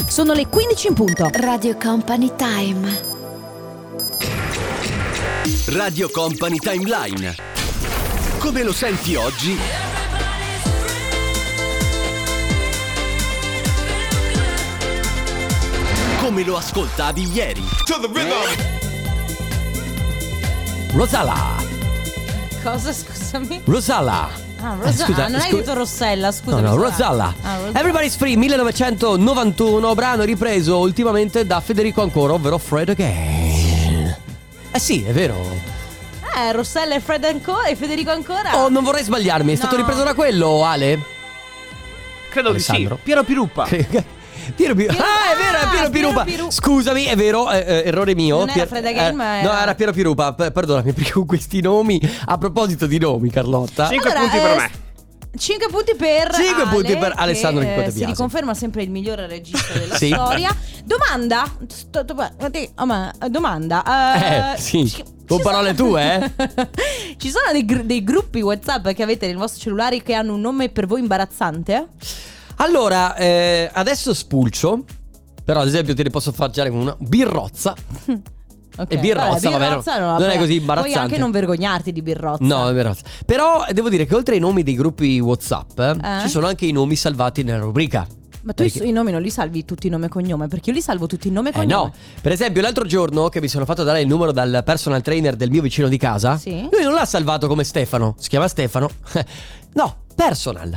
[0.08, 1.28] Sono le 15 in punto.
[1.32, 3.14] Radio Company Time.
[5.66, 7.34] Radio Company Timeline.
[8.38, 9.58] Come lo senti oggi?
[16.20, 17.62] Come lo ascoltavi ieri?
[20.92, 21.56] Rosala,
[22.62, 23.60] Cosa, scusami?
[23.64, 24.45] Rosala.
[24.66, 26.56] Ah, Eh, Rosa- scusa, ah, non hai scu- detto Rossella, scusa.
[26.60, 27.34] No, no, Rosalla.
[27.42, 34.16] Ah, Rosa- Everybody's Free 1991, brano ripreso ultimamente da Federico Ancora, ovvero Fred Again.
[34.72, 35.34] Eh sì, è vero.
[36.36, 38.56] Eh, Rossella e Fred ancora e Federico ancora.
[38.62, 39.82] Oh, non vorrei sbagliarmi, è stato No.
[39.82, 40.98] ripreso da quello, Ale?
[42.28, 42.96] Credo Alessandro.
[42.96, 43.00] sì.
[43.04, 43.64] Piero Piruppa.
[43.70, 44.94] Piero Piru- Piero-
[45.66, 46.24] Ah, Piero Pirupa.
[46.24, 48.38] Piru- Scusami, è vero, eh, eh, errore mio.
[48.38, 50.32] Non era Pier- Fred Again, eh, ma No, era- era Piero Pirupa.
[50.34, 53.88] P- perdonami, perché con questi nomi, a proposito di nomi, Carlotta.
[53.88, 54.84] Cinque Allora, punti per eh, me.
[55.38, 58.04] 5 punti per Cinque Ale, punti per che, Alessandro De eh, Si Biasi.
[58.06, 60.08] riconferma sempre il migliore regista della Sì.
[60.08, 60.54] storia.
[60.84, 61.44] Domanda.
[61.68, 62.04] sto-
[62.76, 64.54] oh, ma- Domanda.
[64.54, 64.88] Eh, sì.
[64.88, 66.34] ci- Con ci parole sono- tue,
[67.18, 70.40] Ci sono dei, gr- dei gruppi WhatsApp che avete nel vostro cellulare che hanno un
[70.40, 71.88] nome per voi imbarazzante?
[72.56, 74.84] Allora, eh, adesso spulcio.
[75.46, 77.74] Però, ad esempio, te ne posso già con una birrozza.
[78.78, 78.92] Ok.
[78.92, 80.98] E birrozza, vabbè, birrozza, no, no, non è così Puoi imbarazzante.
[80.98, 82.44] anche non vergognarti di birrozza.
[82.44, 82.94] No, è vero.
[83.24, 86.20] Però devo dire che oltre ai nomi dei gruppi WhatsApp, eh, Eh?
[86.20, 88.06] ci sono anche i nomi salvati nella rubrica.
[88.42, 90.48] Ma tu Perché- i nomi non li salvi tutti nome e cognome?
[90.48, 91.84] Perché io li salvo tutti nome e Eh cognome.
[91.88, 95.36] no, per esempio l'altro giorno che mi sono fatto dare il numero dal personal trainer
[95.36, 96.68] del mio vicino di casa, Sì.
[96.70, 98.90] lui non l'ha salvato come Stefano, si chiama Stefano.
[99.72, 100.76] no, personal.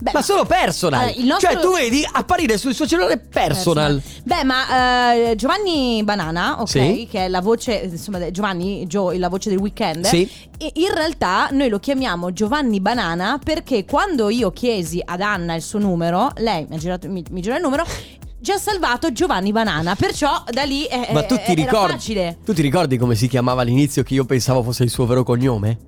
[0.00, 1.12] Beh, ma solo personal.
[1.16, 4.00] Il nostro- Cioè tu vedi apparire sul suo cellulare personal.
[4.24, 7.08] Beh, ma eh, Giovanni Banana, ok, Sì.
[7.10, 10.04] che è la voce, insomma, Giovanni, Joe, la voce del weekend.
[10.06, 10.28] Sì.
[10.74, 15.78] in realtà noi lo chiamiamo Giovanni Banana perché quando io chiesi ad Anna il suo
[15.78, 17.84] numero, lei mi ha girato, mi, mi girò il numero.
[18.38, 22.36] Già salvato Giovanni Banana, perciò da lì è, Ma tu ti, ricordi, facile.
[22.44, 25.78] tu ti ricordi come si chiamava all'inizio che io pensavo fosse il suo vero cognome?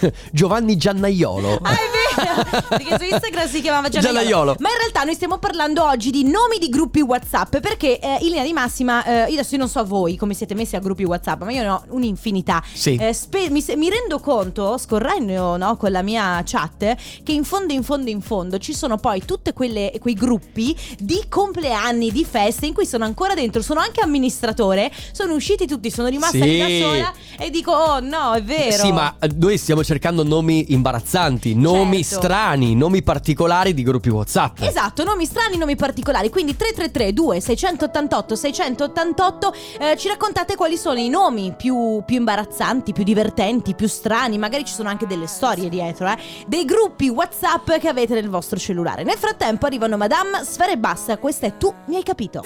[0.32, 1.58] Giovanni Giannaiolo.
[1.62, 1.97] Ah, è vero!
[2.68, 4.18] Perché su Instagram si chiamava Giannaiolo.
[4.20, 4.56] Giannaiolo.
[4.58, 7.58] Ma in realtà noi stiamo parlando oggi di nomi di gruppi WhatsApp.
[7.58, 10.76] Perché eh, in linea di massima, eh, io adesso non so voi come siete messi
[10.76, 12.62] a gruppi WhatsApp, ma io ne ho un'infinità.
[12.72, 12.96] Sì.
[12.96, 17.72] Eh, spe- mi, mi rendo conto, scorrendo no, con la mia chat, che in fondo,
[17.72, 22.74] in fondo, in fondo ci sono poi tutti quei gruppi di compleanni, di feste in
[22.74, 23.62] cui sono ancora dentro.
[23.62, 24.90] Sono anche amministratore.
[25.12, 26.80] Sono usciti tutti, sono rimasta lì Sì.
[26.80, 28.76] da sola e dico: Oh no, è vero.
[28.84, 32.07] Sì, ma noi stiamo cercando nomi imbarazzanti, nomi Certo.
[32.16, 34.60] Strani, nomi particolari di gruppi WhatsApp.
[34.60, 36.30] Esatto, nomi strani, nomi particolari.
[36.30, 43.04] Quindi 333 2688 688 eh, ci raccontate quali sono i nomi più, più imbarazzanti, più
[43.04, 44.38] divertenti, più strani.
[44.38, 46.16] Magari ci sono anche delle storie dietro, eh.
[46.46, 49.02] Dei gruppi WhatsApp che avete nel vostro cellulare.
[49.04, 51.16] Nel frattempo arrivano Madame Sfera e Bassa.
[51.18, 52.44] Questa è Tu mi hai capito.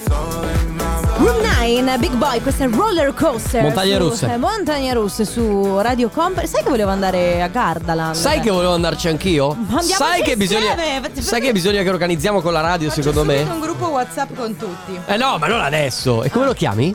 [1.17, 3.61] Room 9, Big Boy, questa è Roller Coaster.
[3.61, 4.33] Montagne su- russe.
[4.33, 6.47] eh, montagne russe su Radio Company.
[6.47, 8.15] Sai che volevo andare a Gardaland?
[8.15, 9.52] Sai che volevo andarci anch'io?
[9.53, 10.75] Andiamo Sai che bisogna.
[11.19, 13.41] Sai che bisogna che organizziamo con la radio, Faccio secondo me?
[13.41, 14.99] un gruppo WhatsApp con tutti.
[15.05, 16.23] Eh no, ma non adesso.
[16.23, 16.93] E come lo chiami?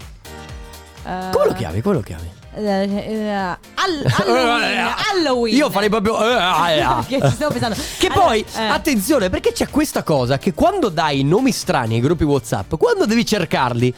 [1.04, 1.80] Eh, Come lo chiami?
[1.80, 2.36] Come lo chiami?
[2.54, 5.54] eh, eh, Hall- Halloween, Halloween.
[5.56, 6.18] Io farei proprio.
[6.20, 6.84] eh.
[7.08, 7.76] Perché ci stavo pensando.
[7.98, 12.24] Che Allora, poi, attenzione, perché c'è questa cosa che quando dai nomi strani ai gruppi
[12.24, 13.94] WhatsApp, quando devi cercarli,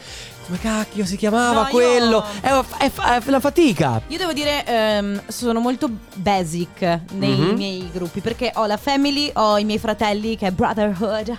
[0.51, 2.25] come cacchio si chiamava No, io- quello?
[2.41, 4.01] È, è- è una fatica.
[4.07, 6.81] Io devo dire, ehm, sono molto basic
[7.13, 7.55] nei Mhm.
[7.55, 11.37] miei gruppi perché ho la family, ho i miei fratelli che è Brotherhood.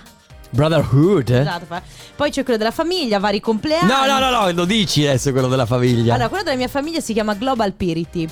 [0.49, 1.29] Brotherhood?
[1.29, 1.39] eh?
[1.39, 1.81] Esatto, fa-
[2.15, 3.87] Poi c'è quello della famiglia, vari compleanni.
[3.87, 6.13] No, no, no, no, lo dici adesso quello della famiglia.
[6.13, 8.27] Allora, quello della mia famiglia si chiama Global Piriti.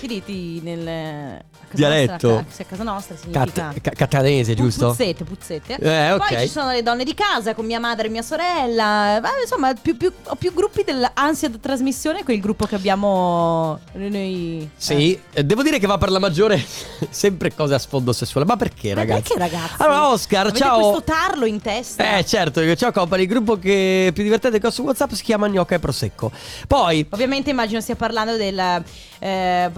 [0.00, 2.30] Piriti nel Dialetto.
[2.30, 4.88] Nostra, a casa nostra significa Cat- ca- catanese, giusto?
[4.88, 5.76] Puzzette, puzzette.
[5.78, 6.28] Eh, ok.
[6.34, 9.18] Poi ci sono le donne di casa con mia madre e mia sorella.
[9.20, 13.78] Beh, insomma, più- più- ho più gruppi dell'ansia da trasmissione che il gruppo che abbiamo
[13.92, 14.68] noi.
[14.76, 16.62] Sì, eh, devo dire che va per la maggiore
[17.10, 18.46] sempre cose a sfondo sessuale.
[18.46, 19.34] Ma perché, Ma ragazzi?
[19.34, 19.74] perché, ragazzi?
[19.82, 20.78] Allora, Oscar, Avete ciao.
[20.80, 22.16] questo tarlo in testa.
[22.16, 25.48] Eh, certo, ciao company, il gruppo che più divertente che ho su WhatsApp si chiama
[25.48, 26.30] Gnocca e Prosecco.
[26.66, 28.82] Poi, Ovviamente immagino stia parlando della
[29.18, 29.70] eh,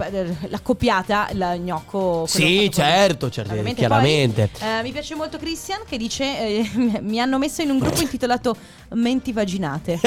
[0.47, 2.25] la coppiata, il gnocco.
[2.27, 4.49] Sì, certo, certo, chiaramente.
[4.59, 6.69] poi, eh, mi piace molto Christian che dice: eh,
[7.01, 8.55] Mi hanno messo in un gruppo intitolato
[8.89, 9.99] Menti vaginate.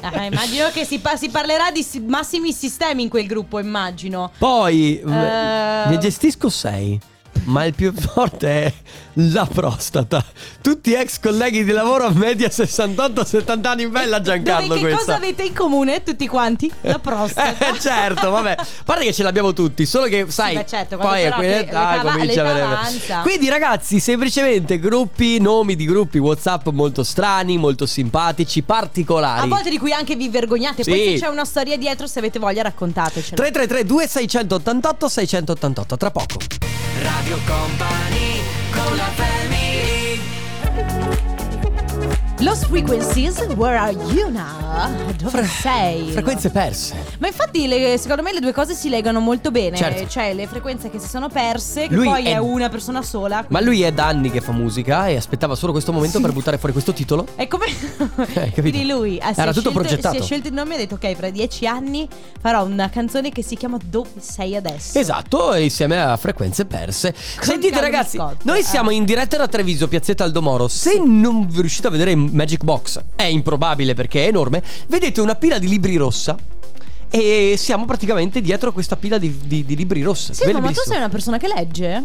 [0.00, 4.30] Eh, immagino che si, pa- si parlerà di si- massimi sistemi in quel gruppo, immagino.
[4.38, 5.04] poi Eh.
[5.04, 6.98] ne gestisco sei.
[7.44, 8.72] Ma il più forte è
[9.14, 10.24] la prostata.
[10.60, 13.86] Tutti ex colleghi di lavoro a media 68-70 anni.
[13.88, 15.04] Bella Giancarlo Dove che questa.
[15.04, 16.70] cosa avete in comune tutti quanti?
[16.82, 17.74] La prostata.
[17.74, 18.52] Eh, certo, vabbè.
[18.58, 20.54] A parte che ce l'abbiamo tutti, solo che sai.
[20.56, 23.20] beh, certo, poi però a quelle che- età l'età- comincia a vedere.
[23.22, 29.42] Quindi, ragazzi, semplicemente gruppi, nomi di gruppi WhatsApp molto strani, molto simpatici, particolari.
[29.42, 30.84] A volte di cui anche vi vergognate.
[30.84, 31.18] Poi Sì.
[31.18, 33.36] se c'è una storia dietro, se avete voglia, raccontatecela.
[33.36, 36.36] 333 2688 688 tra poco.
[37.02, 38.41] Radio Company
[38.72, 39.31] con
[42.42, 44.90] Lost Frequencies, where are you now?
[45.22, 46.10] Dove sei?
[46.10, 46.96] Frequenze perse.
[47.18, 50.08] Ma infatti le- secondo me le due cose si legano molto bene Certo.
[50.08, 52.32] Cioè le frequenze che si sono perse Che Lui poi è...
[52.34, 55.70] è- una persona sola Ma lui è da anni che fa musica e aspettava solo
[55.70, 56.22] questo momento Sì.
[56.24, 57.26] per buttare fuori questo titolo.
[57.36, 57.66] È come
[58.26, 58.60] capito?
[58.60, 60.14] Quindi lui si Era tutto scelto- progettato.
[60.16, 62.08] Si è scelto il nome e ha detto ok fra dieci anni
[62.40, 67.14] farò una canzone che si chiama Dove sei adesso Esatto, insieme a frequenze perse.
[67.14, 68.42] Sentite Calvin ragazzi, Scott.
[68.42, 68.64] noi Eh.
[68.64, 70.66] siamo in diretta da Treviso, Piazzetta Aldomoro.
[70.66, 75.58] Se non riuscite a vedere Magic Box, è improbabile perché è enorme, vedete una pila
[75.58, 76.36] di libri rossa.
[77.14, 80.32] E siamo praticamente dietro a questa pila di, di- di libri rossa.
[80.32, 82.04] Sì ma, ma tu sei una persona che legge?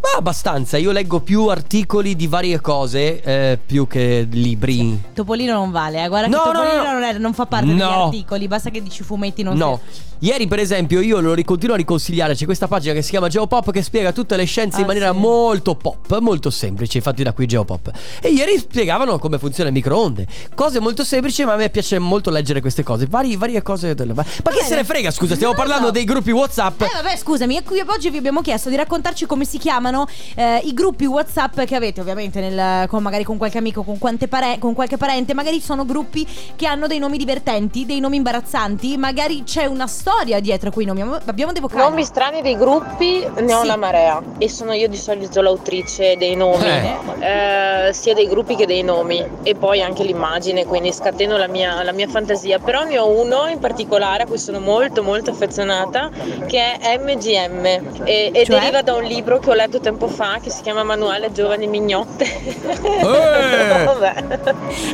[0.00, 5.00] Ma abbastanza, io leggo più articoli di varie cose eh, più che libri.
[5.12, 6.08] Topolino non vale, eh.
[6.08, 6.92] guarda No, che no, Topolino no.
[6.92, 9.80] Non, è- non fa parte degli articoli, basta che dici fumetti non No.
[9.92, 12.34] si- Ieri, per esempio, io lo continuo a riconsigliare.
[12.34, 15.12] C'è questa pagina che si chiama Geopop che spiega tutte le scienze in Ah, maniera
[15.12, 15.18] sì.
[15.18, 16.96] molto pop, molto semplice.
[16.96, 17.92] Infatti, da qui Geopop.
[18.20, 20.26] E ieri spiegavano come funziona il microonde.
[20.56, 23.06] Cose molto semplici, ma a me piace molto leggere queste cose.
[23.08, 23.94] Vari- varie cose.
[23.94, 24.12] Delle...
[24.12, 24.66] Ma chi bene.
[24.66, 25.12] se ne frega?
[25.12, 26.80] Scusa, stiamo parlando dei gruppi WhatsApp.
[26.82, 30.60] Eh vabbè scusami, e qui oggi vi abbiamo chiesto di raccontarci come si chiamano eh,
[30.64, 34.58] i gruppi Whatsapp che avete ovviamente nel, con, magari con qualche amico, con, quante pare-
[34.58, 39.42] con qualche parente, magari sono gruppi che hanno dei nomi divertenti, dei nomi imbarazzanti, magari
[39.44, 41.82] c'è una storia dietro quei nomi, abbiamo dei vocali.
[41.82, 43.66] Nomi strani dei gruppi ne ho Sì.
[43.66, 47.86] la marea e sono io di solito l'autrice dei nomi, Eh.
[47.88, 51.82] eh, sia dei gruppi che dei nomi e poi anche l'immagine, quindi scateno la mia,
[51.82, 52.58] la mia fantasia.
[52.58, 56.10] Però ne ho uno in particolare a cui sono molto molto affezionata
[56.46, 57.64] che è MGM
[58.04, 58.58] e, e Cioè?
[58.58, 62.24] deriva da un libro che ho letto tempo fa che si chiama Manuale Giovani Mignotte.
[62.24, 63.84] Eh!
[63.84, 64.14] Vabbè.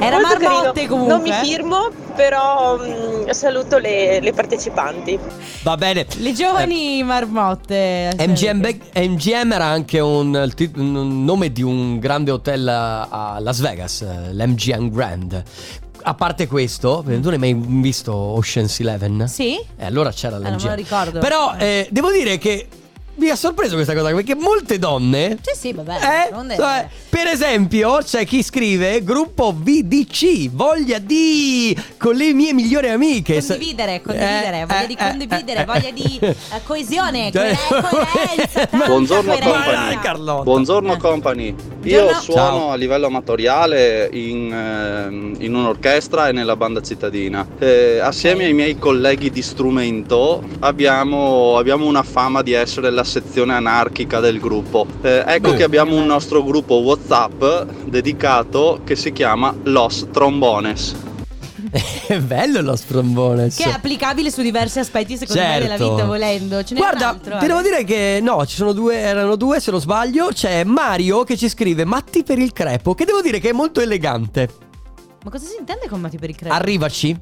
[0.01, 0.89] Era Molto marmotte carino.
[0.89, 1.07] comunque.
[1.15, 5.19] Non mi firmo, però mm, saluto le- le partecipanti.
[5.63, 6.07] Va bene.
[6.19, 8.15] Le giovani marmotte.
[8.19, 13.61] MGM, Be- MGM era anche un, tit- un nome di un grande hotel a Las
[13.61, 15.43] Vegas, eh, l'MGM Grand.
[16.07, 19.27] A parte questo, tu non hai mai visto Ocean's Eleven?
[19.27, 19.59] Sì?
[19.77, 20.65] E allora c'era Eh, non l'MGM.
[20.65, 21.19] me lo ricordo.
[21.21, 22.67] Però eh, devo dire che
[23.17, 25.39] mi ha sorpreso questa cosa perché molte donne.
[25.43, 25.95] Sì, sì, vabbè.
[26.29, 32.33] Eh, non è- cioè, per esempio, c'è chi scrive gruppo VDC, voglia di con le
[32.33, 33.41] mie migliori amiche.
[33.45, 36.29] Condividere, condividere, Eh, voglia eh, di condividere, eh, voglia di eh.
[36.29, 40.43] eh, coesione, Cioè, coe- coerenza, Buongiorno, company.
[40.43, 41.55] Buongiorno company, io
[42.03, 42.21] Buongiorno.
[42.21, 42.71] suono Ciao.
[42.71, 47.47] a livello amatoriale in, in un'orchestra e nella banda cittadina.
[47.59, 53.55] Eh, assieme ai miei colleghi di strumento abbiamo, abbiamo una fama di essere la sezione
[53.55, 54.87] anarchica del gruppo.
[55.03, 55.57] Eh, ecco Beh.
[55.57, 57.43] che abbiamo un nostro gruppo WhatsApp
[57.85, 60.95] dedicato che si chiama Los Trombones.
[62.07, 63.49] È bello lo strombone.
[63.49, 65.95] Che è applicabile su diversi aspetti, secondo me, della Certo.
[65.95, 66.63] vita, volendo.
[66.63, 67.49] Ce n'è Guarda, altro, ti eh.
[67.49, 70.29] devo dire che no, ci sono due, erano due se non sbaglio.
[70.33, 73.81] C'è Mario che ci scrive Matti per il crepo, che devo dire che è molto
[73.81, 74.49] elegante.
[75.25, 76.55] Ma cosa si intende con Matti per il credo?
[76.55, 77.19] Arrivaci.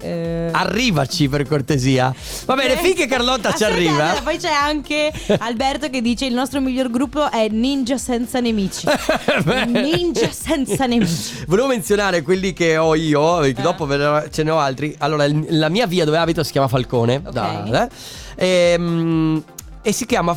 [0.00, 2.14] Eh, Arrivaci per cortesia.
[2.46, 2.80] Va bene, ok.
[2.80, 4.14] finché Carlotta ci arriva.
[4.22, 8.86] poi c'è anche Alberto che dice il nostro miglior gruppo è Ninja senza nemici.
[9.66, 11.44] Ninja senza nemici.
[11.46, 13.52] Volevo menzionare quelli che ho io, Eh.
[13.52, 13.86] dopo
[14.30, 14.94] ce ne ho altri.
[14.98, 17.22] Allora, la mia via dove abito si chiama Falcone.
[17.24, 17.32] Ok.
[17.32, 17.88] da-
[18.36, 19.42] eh, ehm,
[19.88, 20.36] e si chiama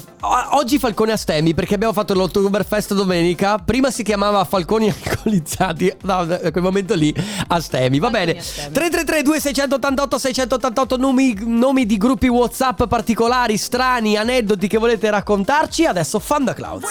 [0.51, 3.57] oggi Falcone Astemi perché abbiamo fatto l'Oktoberfest domenica.
[3.57, 5.93] Prima si chiamava Falconi alcolizzati.
[6.03, 7.13] No, da quel momento lì
[7.47, 7.99] Astemi.
[7.99, 8.39] Va Falconi bene.
[8.39, 8.71] Astemi.
[8.71, 15.85] 333 2688 688 nomi, nomi di gruppi WhatsApp particolari, strani, aneddoti che volete raccontarci.
[15.85, 16.87] Adesso Fanda Clouds.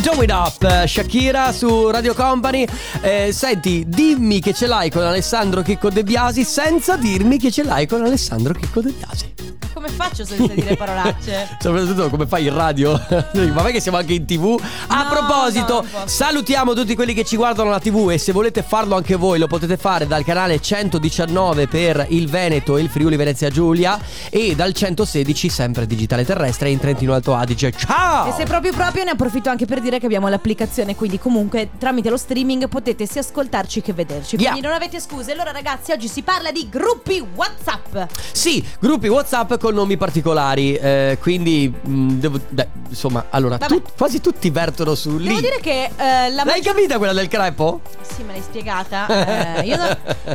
[0.00, 2.66] Joe It Up, eh, Shakira su Radio Company.
[3.02, 7.64] Eh, senti, dimmi che ce l'hai con Alessandro Chicco De Biasi senza dirmi che ce
[7.64, 9.32] l'hai con Alessandro Chicco De Biasi.
[9.72, 11.56] Come faccio senza dire parolacce?
[11.60, 12.92] Soprattutto come fai in radio.
[13.08, 14.60] Vabbè che siamo anche in tv.
[14.88, 18.62] A No, proposito, no, salutiamo tutti quelli che ci guardano la tv e se volete
[18.62, 23.16] farlo anche voi lo potete fare dal canale 119 per il Veneto e il Friuli
[23.16, 27.72] Venezia Giulia e dal 116 sempre digitale terrestre in Trentino Alto Adige.
[27.72, 28.28] Ciao!
[28.28, 32.08] E se proprio proprio ne approfitto anche per dire che abbiamo l'applicazione, quindi comunque tramite
[32.10, 34.36] lo streaming potete sia ascoltarci che vederci.
[34.36, 34.68] Quindi Yeah.
[34.68, 35.32] non avete scuse.
[35.32, 38.10] Allora ragazzi, oggi si parla di gruppi WhatsApp.
[38.32, 40.74] Sì, gruppi WhatsApp con nomi particolari.
[40.74, 45.28] eh, quindi, mh, devo, dai, insomma, allora, tut- quasi tutti vertono su lì.
[45.28, 47.80] Devo dire che eh, la L'hai capita quella del crepo?
[48.02, 49.58] Sì, me l'hai spiegata.
[49.62, 49.76] Eh, io,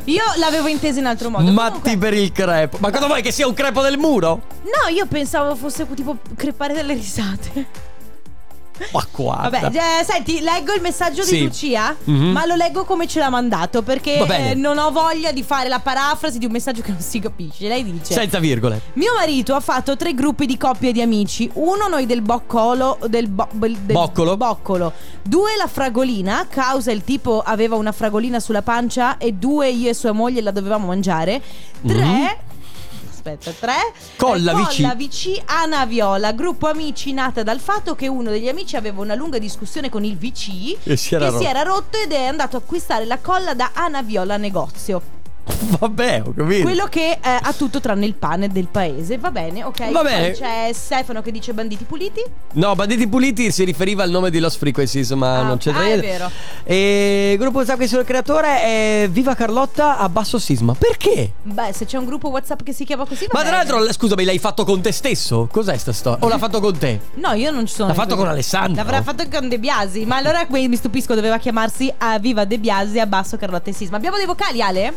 [0.06, 1.50] io l'avevo intesa in altro modo.
[1.52, 2.78] Matti Comunque- per il crepo.
[2.80, 4.41] Ma cosa vuoi che sia un crepo del muro?
[4.63, 7.65] No, io pensavo fosse tipo crepare delle risate.
[8.91, 9.59] Ma guarda.
[9.59, 11.38] Vabbè, eh, senti, leggo il messaggio Sì.
[11.38, 12.31] di Lucia, Mhm.
[12.31, 14.51] ma lo leggo come ce l'ha mandato perché bene.
[14.51, 17.67] eh, non ho voglia di fare la parafrasi di un messaggio che non si capisce.
[17.67, 18.81] Lei dice: Senza virgole.
[18.93, 21.49] Mio marito ha fatto tre gruppi di coppie di amici.
[21.53, 22.97] Uno noi del boccolo.
[23.07, 24.35] Del, bo- del Boccolo.
[24.38, 24.91] boccolo.
[25.23, 26.45] Due la fragolina.
[26.49, 29.17] Causa il tipo aveva una fragolina sulla pancia.
[29.17, 31.41] E due io e sua moglie la dovevamo mangiare.
[31.85, 32.38] Tre.
[33.25, 33.73] Aspetta, tre.
[34.17, 34.81] Colla Eh, VC.
[34.81, 36.31] Colla VC Ana Viola.
[36.33, 40.15] Gruppo amici nata dal fatto che uno degli amici aveva una lunga discussione con il
[40.15, 40.77] VC.
[40.83, 41.43] E si era che rotto.
[41.43, 45.14] si era rotto ed è andato a acquistare la colla da Ana Viola negozio.
[45.79, 46.63] Vabbè, ho capito.
[46.63, 49.17] Quello che eh, ha tutto tranne il pane del paese.
[49.17, 49.91] Va bene, ok.
[49.91, 50.31] Va bene.
[50.31, 52.21] Poi c'è Stefano che dice banditi puliti.
[52.53, 55.88] No, Banditi Puliti si riferiva al nome di Lost Frequencies, ma Ah, non c'è ah,
[55.88, 56.31] è vero.
[56.63, 60.73] E gruppo WhatsApp che sono il creatore è Viva Carlotta a basso sisma.
[60.73, 61.31] Perché?
[61.43, 63.27] Beh, se c'è un gruppo WhatsApp che si chiama così.
[63.31, 65.47] Ma tra l'altro, scusami, l'hai fatto con te stesso?
[65.51, 66.25] Cos'è sta storia?
[66.25, 66.99] O l'ha fatto con te?
[67.15, 67.89] No, io non ci sono.
[67.89, 68.75] L'ha fatto con Alessandro.
[68.75, 70.05] L'avrà fatto con De Biasi.
[70.05, 73.73] Ma allora qui mi stupisco, doveva chiamarsi a Viva De Biasi a basso Carlotta e
[73.73, 73.97] Sisma.
[73.97, 74.93] Abbiamo dei vocali, Ale?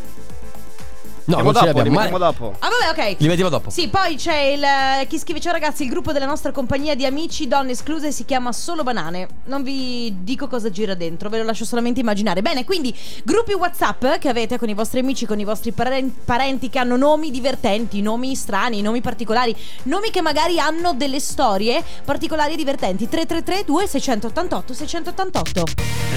[1.29, 1.89] No, ce dopo, li l'abbiamo.
[1.89, 2.25] mettiamo Ma...
[2.25, 2.55] dopo.
[2.59, 3.15] Ah, vabbè, ok.
[3.19, 3.69] Li mettiamo dopo.
[3.69, 7.05] Sì, poi c'è il eh, chi scrive ciao ragazzi, il gruppo della nostra compagnia di
[7.05, 9.27] amici, donne escluse si chiama Solo Banane.
[9.45, 12.41] Non vi dico cosa gira dentro, ve lo lascio solamente immaginare.
[12.41, 16.69] Bene, quindi gruppi WhatsApp che avete con i vostri amici, con i vostri paren- parenti
[16.69, 22.53] che hanno nomi divertenti, nomi strani, nomi particolari, nomi che magari hanno delle storie particolari
[22.53, 23.07] e divertenti.
[23.07, 25.63] 333 2688 688.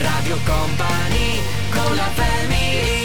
[0.01, 3.02] Radio Company con la family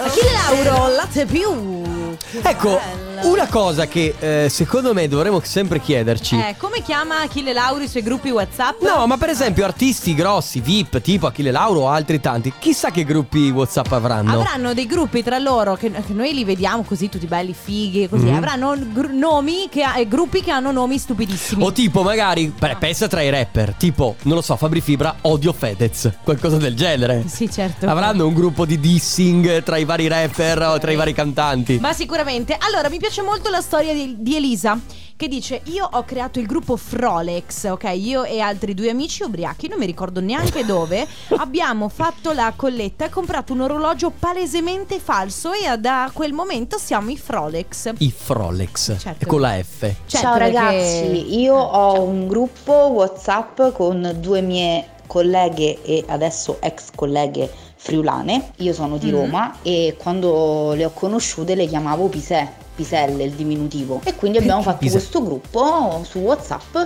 [0.00, 0.30] Achille
[0.64, 1.97] Lauro, latte più.
[2.42, 2.78] Ecco,
[3.22, 6.36] una cosa che eh, secondo me dovremmo sempre chiederci.
[6.36, 8.80] Eh, come chiama Achille Lauro i suoi gruppi WhatsApp?
[8.82, 13.04] No, ma per esempio artisti grossi, VIP, tipo Achille Lauro o altri tanti, chissà che
[13.04, 14.32] gruppi WhatsApp avranno.
[14.40, 18.26] Avranno dei gruppi tra loro che, che noi li vediamo così tutti belli fighi così.
[18.26, 18.36] Mhm.
[18.36, 21.62] Avranno gr- nomi che eh, gruppi che hanno nomi stupidissimi.
[21.64, 25.52] O tipo magari, beh, pensa tra i rapper, tipo, non lo so, Fabri Fibra, odio
[25.52, 27.24] Fedez, qualcosa del genere.
[27.26, 27.86] Sì, certo.
[27.86, 31.78] Avranno un gruppo di dissing tra i vari rapper o tra i vari cantanti.
[31.80, 32.07] Ma sicuramente.
[32.12, 34.78] Allora, mi piace molto la storia di, di Elisa.
[35.16, 37.90] Che dice: Io ho creato il gruppo Frolex, ok?
[37.96, 41.06] Io e altri due amici ubriachi, non mi ricordo neanche dove.
[41.38, 45.50] abbiamo fatto la colletta e comprato un orologio palesemente falso.
[45.52, 47.92] E da quel momento siamo i Frolex.
[47.98, 49.24] I Frolex, Certo.
[49.24, 49.80] e con la F.
[49.80, 56.58] Certo, Ciao perché- ragazzi, io ho un gruppo WhatsApp con due mie colleghe e adesso
[56.60, 58.50] ex colleghe friulane.
[58.56, 59.14] Io sono di Mm.
[59.14, 64.00] Roma e quando le ho conosciute le chiamavo Pisè, Piselle il diminutivo.
[64.04, 64.92] E quindi abbiamo fatto Pisè?
[64.98, 66.76] questo gruppo su WhatsApp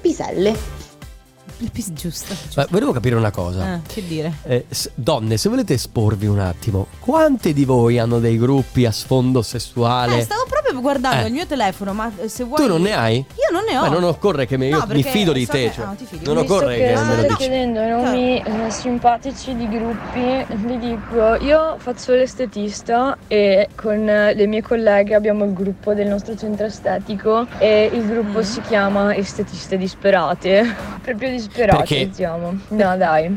[0.00, 0.80] Piselle.
[1.92, 2.34] Giusto.
[2.56, 3.74] Beh, volevo capire una cosa.
[3.76, 4.32] Eh, che dire?
[4.44, 8.90] Eh, s- donne, se volete esporvi un attimo, quante di voi hanno dei gruppi a
[8.90, 10.18] sfondo sessuale?
[10.18, 11.28] Eh, stavo proprio guardando Eh.
[11.28, 12.60] il mio telefono, ma eh, se vuoi.
[12.60, 13.16] Tu non ne hai?
[13.16, 13.82] Io non ne ho.
[13.84, 15.58] Beh, non occorre che mi, No, io mi fido di so te.
[15.68, 16.24] che- cioè, ah, ti fidi.
[16.26, 17.36] non Visto occorre che, che me lo state dici.
[17.36, 24.34] chiedendo i nomi eh, simpatici di gruppi, vi dico, io faccio l'estetista e con eh,
[24.34, 28.42] le mie colleghe abbiamo il gruppo del nostro centro estetico e il gruppo Mm.
[28.42, 32.08] si chiama Estetiste Disperate, proprio disperate Perché?
[32.08, 32.58] diciamo.
[32.68, 33.34] No dai,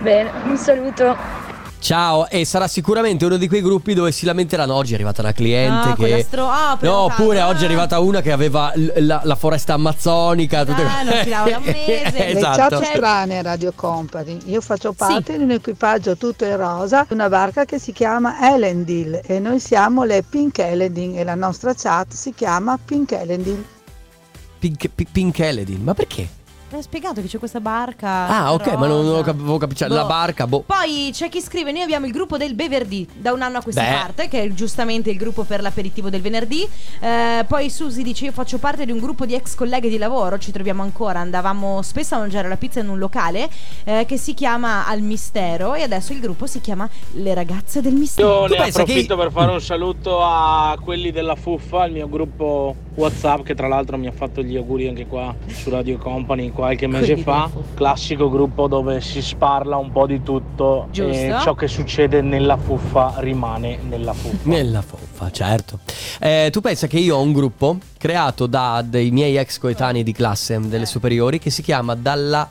[0.00, 1.44] bene, un saluto.
[1.78, 4.74] Ciao, e sarà sicuramente uno di quei gruppi dove si lamenteranno.
[4.74, 6.24] Oggi è arrivata una cliente Ah, che.
[6.26, 10.64] stro- ah, no, oppure oggi è arrivata una che aveva l- la, la foresta amazzonica.
[10.64, 12.10] Tutte Ah, non da un mese.
[12.12, 12.78] Le esatto.
[12.78, 14.38] chat strane Radio Company.
[14.46, 19.20] Io faccio parte di un equipaggio tutto in rosa, una barca che si chiama Elendil
[19.24, 23.64] e noi siamo le Pink Elendil e la nostra chat si chiama Pink Elendil.
[24.58, 25.82] Pink, Pi- Pink Eledin.
[25.84, 26.26] Ma perché?
[26.68, 28.26] Mi ha spiegato che c'è questa barca.
[28.26, 29.30] Ah, ok, ma non, non rosa.
[29.30, 29.78] avevo capito.
[29.78, 29.94] Cioè, Boh.
[29.94, 30.64] la barca, boh.
[30.66, 33.82] Poi c'è chi scrive: Noi abbiamo il gruppo del Beverdì da un anno a questa
[33.82, 33.90] Beh.
[33.90, 36.68] parte, che è giustamente il gruppo per l'aperitivo del venerdì.
[36.98, 40.38] Eh, poi Susi dice: Io faccio parte di un gruppo di ex colleghe di lavoro,
[40.38, 41.20] ci troviamo ancora.
[41.20, 43.48] Andavamo spesso a mangiare la pizza in un locale
[43.84, 45.74] eh, che si chiama Al Mistero.
[45.74, 48.40] E adesso il gruppo si chiama Le ragazze del mistero.
[48.40, 51.92] Io Tu ne pensa che- approfitto per fare un saluto a quelli della Fuffa, il
[51.92, 55.96] mio gruppo WhatsApp che tra l'altro mi ha fatto gli auguri anche qua su Radio
[55.98, 57.48] Company qualche mese Quelli fa.
[57.52, 57.74] Fuffa.
[57.74, 61.12] Classico gruppo dove si sparla un po' di tutto Giusto.
[61.12, 64.36] e ciò che succede nella Fuffa rimane nella Fuffa.
[64.48, 65.78] Nella foffa, certo.
[66.18, 70.12] Eh, tu pensa che io ho un gruppo creato da dei miei ex coetanei di
[70.12, 70.86] classe delle Eh.
[70.86, 72.48] superiori che si chiama Dalla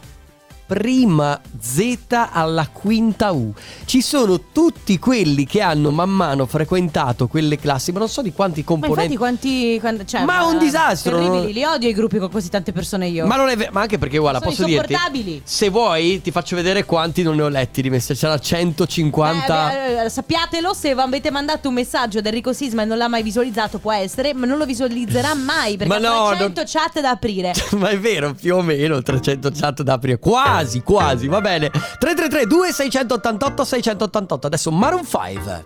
[0.66, 1.98] prima Z
[2.32, 3.54] alla quinta U.
[3.86, 8.34] Ci sono tutti quelli che hanno man mano frequentato quelle classi, ma non so di
[8.34, 9.18] quanti Ma infatti componenti.
[9.18, 10.06] quanti.
[10.06, 13.26] cioè, Ma è un disastro, Terribili, li odio i gruppi con così tante persone io.
[13.26, 15.42] Ma non è vero, ma anche perché guarda, Sono posso dirti.
[15.44, 19.94] Se vuoi ti faccio vedere quanti non ne ho letti di messaggi, c'era 150 Eh,
[19.96, 23.24] beh, eh, sappiatelo, se avete mandato un messaggio ad Enrico Sisma e non l'ha mai
[23.24, 27.10] visualizzato, può essere, ma non lo visualizzerà mai perché Ma no, ha 300 chat da
[27.12, 27.54] aprire.
[27.78, 30.18] Ma è vero, più o meno 300 chat da aprire.
[30.56, 31.70] Quasi, quasi, va bene.
[31.70, 34.48] 333 2688 688.
[34.48, 35.64] Adesso Maroon 5.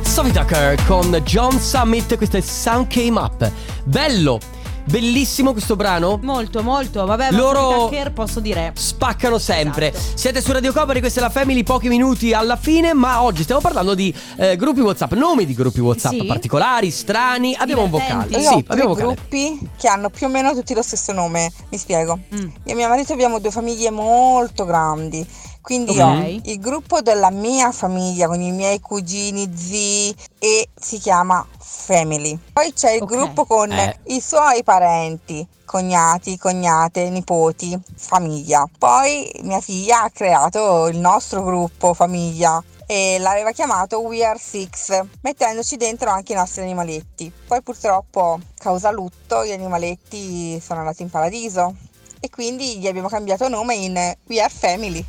[0.00, 3.50] Sophie Tucker con John Summit, questo è Sound Came Up.
[3.84, 4.40] Bello,
[4.86, 6.18] bellissimo questo brano.
[6.22, 7.04] Molto, molto.
[7.06, 8.72] Vabbè, Loro- Tucker posso dire.
[8.74, 9.92] Spaccano sempre.
[9.92, 10.16] Esatto.
[10.18, 13.60] Siete su Radio Company, questa è la Family, pochi minuti alla fine, ma oggi stiamo
[13.60, 16.24] parlando di eh, gruppi WhatsApp, nomi di gruppi WhatsApp Sì.
[16.26, 17.54] particolari, strani.
[17.54, 18.26] Abbiamo un vocale.
[18.26, 18.42] Divertenti.
[18.44, 19.14] Io Sì, abbiamo un vocale.
[19.14, 21.50] gruppi che hanno più o meno tutti lo stesso nome.
[21.70, 22.18] Mi spiego.
[22.34, 22.38] Mm.
[22.40, 25.26] Io e mio marito abbiamo due famiglie molto grandi,
[25.64, 25.98] Quindi Ok.
[25.98, 32.38] ho il gruppo della mia famiglia con i miei cugini, zii e si chiama Family.
[32.52, 33.98] Poi c'è il gruppo con Eh.
[34.08, 38.68] i suoi parenti, cognati, cognate, nipoti, famiglia.
[38.78, 45.00] Poi mia figlia ha creato il nostro gruppo famiglia e l'aveva chiamato We Are Six,
[45.22, 47.32] mettendoci dentro anche i nostri animaletti.
[47.46, 51.74] Poi purtroppo, causa lutto, gli animaletti sono andati in paradiso
[52.20, 55.02] e quindi gli abbiamo cambiato nome in We Are Family.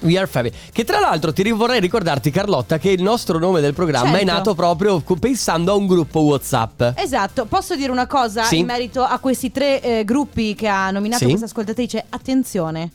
[0.00, 0.52] We Are Family.
[0.72, 4.32] Che tra l'altro ti vorrei ricordarti, Carlotta, che il nostro nome del programma è Certo.
[4.32, 6.82] nato proprio pensando a un gruppo WhatsApp.
[6.96, 8.58] Esatto, posso dire una cosa Sì.
[8.58, 11.28] in merito a questi tre eh, gruppi che ha nominato Sì.
[11.28, 12.04] questa ascoltatrice?
[12.08, 12.90] Attenzione.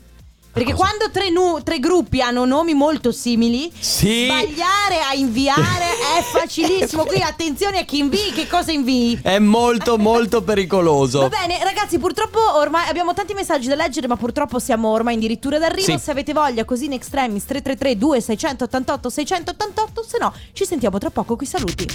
[0.60, 4.26] Perché quando tre, nu- tre gruppi hanno nomi molto simili, Sì.
[4.26, 5.86] sbagliare a inviare
[6.18, 7.06] è facilissimo.
[7.06, 9.20] Qui attenzione a chi invii, che cosa invii.
[9.24, 11.20] È molto, molto pericoloso.
[11.22, 15.58] Va bene, ragazzi, purtroppo ormai abbiamo tanti messaggi da leggere, ma purtroppo siamo ormai addirittura
[15.60, 15.92] d'arrivo.
[15.92, 15.98] Sì.
[15.98, 21.36] Se avete voglia, così in extremis 333 2688 688, se no ci sentiamo tra poco
[21.38, 21.88] qui saluti.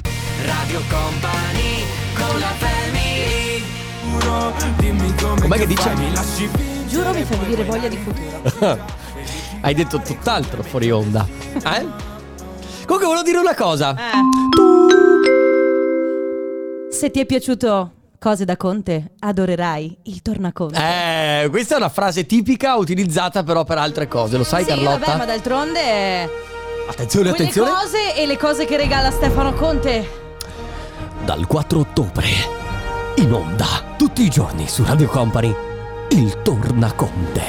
[0.45, 1.85] Radio Company
[2.15, 3.44] con la family
[4.77, 5.95] Dimmi come Com'è che dice?
[5.95, 6.49] mi lasci
[6.89, 8.79] Giuro mi fa venire voglia di futuro.
[9.61, 11.27] Hai detto tutt'altro fuori onda.
[11.55, 11.87] Eh?
[12.87, 13.97] Comunque volevo dire una cosa.
[16.91, 20.79] Se ti è piaciuto Cose da Conte, adorerai il Tornaconte.
[20.79, 24.99] Eh, questa è una frase tipica utilizzata però per altre cose, lo sai sì, Carlotta?
[24.99, 26.29] vabbè, ma d'altronde eh,
[26.89, 27.71] Attenzione, quelle attenzione.
[27.71, 30.23] cose e le cose che regala Stefano Conte.
[31.25, 32.27] Dal 4 ottobre
[33.17, 35.55] in onda tutti i giorni su Radio Company
[36.11, 37.41] il Tornaconte.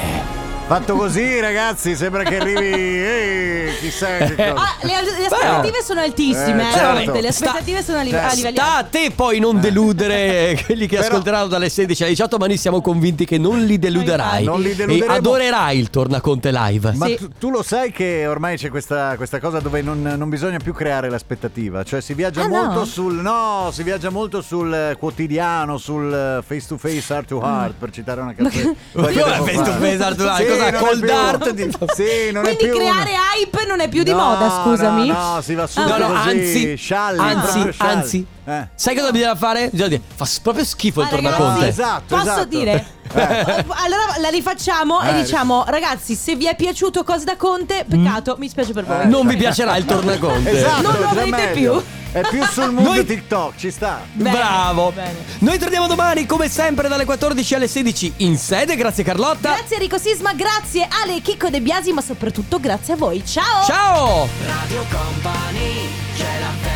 [0.66, 2.64] Fatto così, ragazzi, sembra che arrivi.
[2.64, 4.54] Ehi, chissà che cosa.
[4.54, 7.04] Ah, le, le aspettative sono altissime, Eh, eh, certo.
[7.04, 10.58] Conte, le Sta- aspettative sono a, li- a livelli Sta a te poi non deludere
[10.66, 13.78] quelli che Però- ascolteranno dalle 16 alle 18, ma noi siamo convinti che non li
[13.78, 14.44] deluderai.
[14.44, 16.92] Non li e adorerai il Tornaconte live.
[16.94, 17.16] Ma Sì.
[17.16, 20.72] tu, tu lo sai che ormai c'è questa, questa cosa dove non, non bisogna più
[20.72, 22.84] creare l'aspettativa, cioè si viaggia Ah, molto no?
[22.84, 27.74] sul no, si viaggia molto sul eh, quotidiano, sul face to face, heart to heart,
[27.78, 28.76] per citare una canzone.
[28.92, 30.36] Ma come face to face, heart to heart?
[30.42, 30.72] Sì, Cosa?
[30.72, 31.94] Cold art?
[31.94, 35.06] Sì, non è Quindi più un- creare hype non è più di No, moda, scusami.
[35.08, 38.26] No, no, si va subito No, no, così, anzi, scialli, anzi, anzi.
[38.48, 38.68] Eh.
[38.74, 39.68] Sai cosa bisogna fare?
[39.70, 41.68] Bisogna dire, fa proprio schifo il Ah, ragazzi, Tornaconte.
[41.68, 42.44] Esatto, Posso esatto.
[42.46, 42.86] dire?
[43.12, 48.36] Allora la rifacciamo Eh, e diciamo, ragazzi, se vi è piaciuto Cose da Conte, peccato,
[48.38, 49.08] mi spiace per voi.
[49.08, 50.50] Non vi piacerà il Tornaconte.
[50.50, 51.72] Esatto, Non lo già avrete meglio.
[51.78, 51.84] più.
[52.12, 54.00] È più sul mondo Noi- TikTok, ci sta.
[54.12, 54.90] Bene, Bravo.
[54.92, 55.14] bene.
[55.40, 58.74] Noi torniamo domani come sempre dalle 14 alle 16 in sede.
[58.76, 59.54] Grazie Carlotta.
[59.54, 63.22] Grazie Enrico Sisma, grazie Ale Chicco De Biasi, ma soprattutto grazie a voi.
[63.26, 63.64] Ciao!
[63.66, 64.28] Ciao.
[64.46, 66.75] Radio Company c'è la family